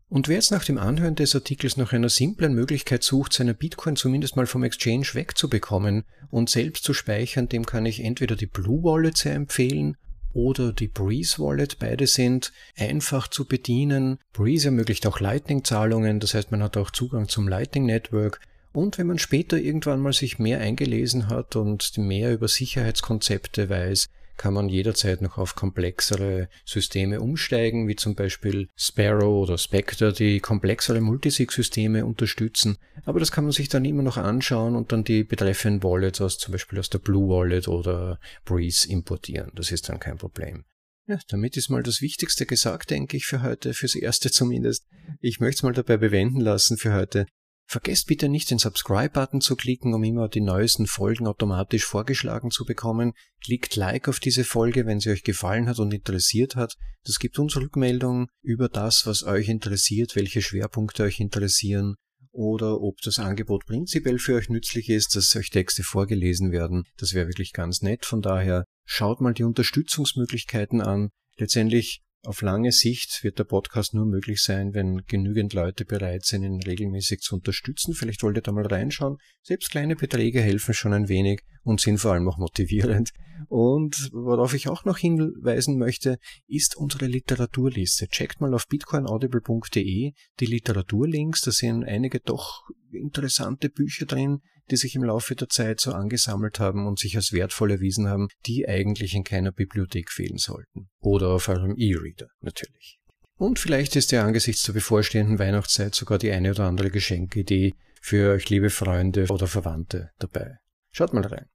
Und 0.08 0.28
wer 0.28 0.36
jetzt 0.36 0.52
nach 0.52 0.64
dem 0.64 0.78
Anhören 0.78 1.16
des 1.16 1.36
Artikels 1.36 1.78
nach 1.78 1.92
einer 1.92 2.10
simplen 2.10 2.54
Möglichkeit 2.54 3.04
sucht, 3.04 3.34
seine 3.34 3.56
Bitcoin 3.56 3.96
zumindest 3.96 4.36
mal 4.36 4.46
vom 4.46 4.64
Exchange 4.64 5.08
wegzubekommen 5.14 6.04
und 6.30 6.50
selbst 6.50 6.84
zu 6.84 6.94
speichern, 6.94 7.50
dem 7.50 7.66
kann 7.66 7.86
ich 7.86 8.04
entweder 8.04 8.36
die 8.36 8.46
Blue 8.46 8.84
Wallet 8.84 9.18
sehr 9.18 9.34
empfehlen 9.34 9.98
oder 10.32 10.74
die 10.74 10.90
Breeze 10.90 11.40
Wallet. 11.40 11.80
Beide 11.80 12.06
sind 12.06 12.52
einfach 12.78 13.28
zu 13.28 13.48
bedienen. 13.48 14.20
Breeze 14.32 14.68
ermöglicht 14.68 15.08
auch 15.08 15.20
Lightning-Zahlungen, 15.20 16.20
das 16.20 16.34
heißt, 16.36 16.52
man 16.52 16.62
hat 16.62 16.78
auch 16.78 16.92
Zugang 16.92 17.28
zum 17.28 17.48
Lightning 17.48 17.86
Network. 17.86 18.40
Und 18.76 18.98
wenn 18.98 19.08
man 19.08 19.20
später 19.20 19.58
irgendwann 19.58 20.02
mal 20.02 20.12
sich 20.12 20.38
mehr 20.38 20.60
eingelesen 20.60 21.30
hat 21.30 21.56
und 21.56 21.98
mehr 21.98 22.34
über 22.34 22.50
Sicherheitskonzepte 22.50 23.70
weiß, 23.70 24.08
kann 24.36 24.54
man 24.54 24.68
jederzeit 24.68 25.22
noch 25.22 25.38
auf 25.38 25.56
komplexere 25.56 26.50
Systeme 26.66 27.22
umsteigen, 27.22 27.88
wie 27.88 27.96
zum 27.96 28.16
Beispiel 28.16 28.68
Sparrow 28.76 29.44
oder 29.44 29.58
Spectre, 29.58 30.12
die 30.12 30.42
komplexere 30.42 31.00
Multisig-Systeme 31.00 32.06
unterstützen. 32.06 32.76
Aber 33.06 33.22
das 33.22 33.32
kann 33.32 33.46
man 33.46 33.54
sich 33.54 33.70
dann 33.70 33.86
immer 33.86 34.04
noch 34.04 34.18
anschauen 34.18 34.76
und 34.76 34.92
dann 34.92 35.06
die 35.06 35.24
betreffenden 35.24 35.82
Wallets 35.82 36.20
aus 36.20 36.38
zum 36.38 36.52
Beispiel 36.52 36.78
aus 36.78 36.90
der 36.90 37.00
Blue 37.00 37.30
Wallet 37.30 37.70
oder 37.70 38.20
Breeze 38.44 38.90
importieren. 38.90 39.54
Das 39.56 39.72
ist 39.72 39.88
dann 39.88 40.02
kein 40.02 40.18
Problem. 40.18 40.66
Ja, 41.08 41.18
damit 41.30 41.56
ist 41.56 41.70
mal 41.70 41.82
das 41.82 42.02
Wichtigste 42.02 42.46
gesagt, 42.46 42.90
denke 42.90 43.16
ich, 43.16 43.26
für 43.26 43.42
heute, 43.42 43.74
fürs 43.74 43.96
Erste 43.96 44.32
zumindest. 44.32 44.86
Ich 45.22 45.40
möchte 45.40 45.60
es 45.60 45.64
mal 45.64 45.72
dabei 45.72 45.96
bewenden 45.96 46.42
lassen 46.42 46.76
für 46.76 46.94
heute. 46.94 47.26
Vergesst 47.68 48.08
bitte 48.08 48.30
nicht, 48.30 48.52
den 48.52 48.60
Subscribe-Button 48.60 49.42
zu 49.42 49.56
klicken, 49.56 49.94
um 49.94 50.04
immer 50.04 50.30
die 50.30 50.42
neuesten 50.42 50.86
Folgen 50.86 51.26
automatisch 51.26 51.84
vorgeschlagen 51.84 52.52
zu 52.52 52.64
bekommen. 52.64 53.14
Klickt 53.44 53.76
Like 53.76 54.08
auf 54.08 54.20
diese 54.20 54.44
Folge, 54.44 54.86
wenn 54.86 55.00
sie 55.00 55.10
euch 55.10 55.24
gefallen 55.24 55.68
hat 55.68 55.80
und 55.80 55.94
interessiert 55.94 56.56
hat. 56.56 56.76
Das 57.04 57.18
gibt 57.18 57.40
uns 57.40 57.58
Rückmeldungen 57.58 58.28
über 58.42 58.70
das, 58.70 59.08
was 59.08 59.24
euch 59.24 59.50
interessiert, 59.50 60.16
welche 60.16 60.42
Schwerpunkte 60.42 61.04
euch 61.04 61.20
interessieren 61.20 61.96
oder 62.36 62.82
ob 62.82 63.00
das 63.02 63.18
Angebot 63.18 63.66
prinzipiell 63.66 64.20
für 64.20 64.36
euch 64.36 64.50
nützlich 64.50 64.90
ist, 64.90 65.16
dass 65.16 65.36
euch 65.36 65.50
Texte 65.50 65.84
vorgelesen 65.84 66.52
werden. 66.52 66.84
Das 66.98 67.14
wäre 67.14 67.28
wirklich 67.28 67.54
ganz 67.54 67.82
nett. 67.82 68.06
Von 68.06 68.22
daher 68.22 68.66
schaut 68.86 69.22
mal 69.22 69.34
die 69.34 69.44
Unterstützungsmöglichkeiten 69.44 70.82
an. 70.82 71.10
Letztendlich 71.38 72.02
auf 72.26 72.42
lange 72.42 72.72
Sicht 72.72 73.24
wird 73.24 73.40
der 73.40 73.44
Podcast 73.44 73.94
nur 73.94 74.06
möglich 74.06 74.42
sein, 74.42 74.74
wenn 74.74 75.04
genügend 75.08 75.54
Leute 75.54 75.86
bereit 75.86 76.26
sind, 76.26 76.44
ihn 76.44 76.62
regelmäßig 76.62 77.22
zu 77.22 77.36
unterstützen. 77.36 77.94
Vielleicht 77.94 78.24
wollt 78.24 78.38
ihr 78.38 78.42
da 78.42 78.52
mal 78.52 78.66
reinschauen. 78.66 79.18
Selbst 79.42 79.72
kleine 79.72 79.96
Beträge 79.96 80.42
helfen 80.42 80.74
schon 80.74 80.94
ein 80.94 81.08
wenig 81.08 81.42
und 81.64 81.82
sind 81.82 81.98
vor 81.98 82.14
allem 82.14 82.28
auch 82.28 82.38
motivierend. 82.38 83.12
Und 83.50 84.10
worauf 84.14 84.54
ich 84.54 84.70
auch 84.70 84.86
noch 84.86 84.98
hinweisen 84.98 85.78
möchte, 85.78 86.18
ist 86.48 86.78
unsere 86.78 87.08
Literaturliste. 87.08 88.08
Checkt 88.08 88.40
mal 88.40 88.54
auf 88.54 88.68
bitcoinaudible.de 88.68 90.14
die 90.40 90.46
Literaturlinks. 90.46 91.42
Da 91.42 91.52
sind 91.52 91.84
einige 91.84 92.20
doch 92.20 92.64
interessante 92.96 93.70
Bücher 93.70 94.06
drin, 94.06 94.40
die 94.72 94.78
sich 94.78 94.96
im 94.96 95.04
Laufe 95.04 95.36
der 95.36 95.50
Zeit 95.50 95.80
so 95.80 95.92
angesammelt 95.94 96.60
haben 96.60 96.88
und 96.88 97.00
sich 97.00 97.16
als 97.16 97.32
wertvoll 97.32 97.72
erwiesen 97.72 98.08
haben, 98.08 98.28
die 98.46 98.68
eigentlich 98.68 99.14
in 99.14 99.24
keiner 99.24 99.52
Bibliothek 99.52 100.12
fehlen 100.12 100.38
sollten. 100.38 100.90
Oder 101.00 101.30
auf 101.30 101.48
eurem 101.48 101.76
E-Reader 101.78 102.28
natürlich. 102.42 103.00
Und 103.38 103.60
vielleicht 103.60 103.96
ist 103.96 104.12
ja 104.12 104.26
angesichts 104.26 104.64
der 104.64 104.74
bevorstehenden 104.74 105.40
Weihnachtszeit 105.40 105.94
sogar 105.94 106.18
die 106.18 106.32
eine 106.32 106.52
oder 106.52 106.66
andere 106.66 106.90
Geschenkidee 106.90 107.74
für 108.02 108.32
euch 108.32 108.50
liebe 108.50 108.70
Freunde 108.70 109.28
oder 109.30 109.48
Verwandte 109.48 110.12
dabei. 110.20 110.58
Schaut 110.92 111.14
mal 111.14 111.26
rein. 111.26 111.48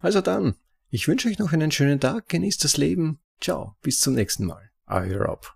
Also 0.00 0.20
dann, 0.20 0.54
ich 0.90 1.08
wünsche 1.08 1.28
euch 1.28 1.38
noch 1.38 1.52
einen 1.52 1.72
schönen 1.72 1.98
Tag, 1.98 2.28
genießt 2.28 2.62
das 2.62 2.76
Leben. 2.76 3.20
Ciao, 3.40 3.74
bis 3.82 3.98
zum 4.00 4.14
nächsten 4.14 4.46
Mal. 4.46 4.70
Euer 4.86 5.20
Rob. 5.20 5.54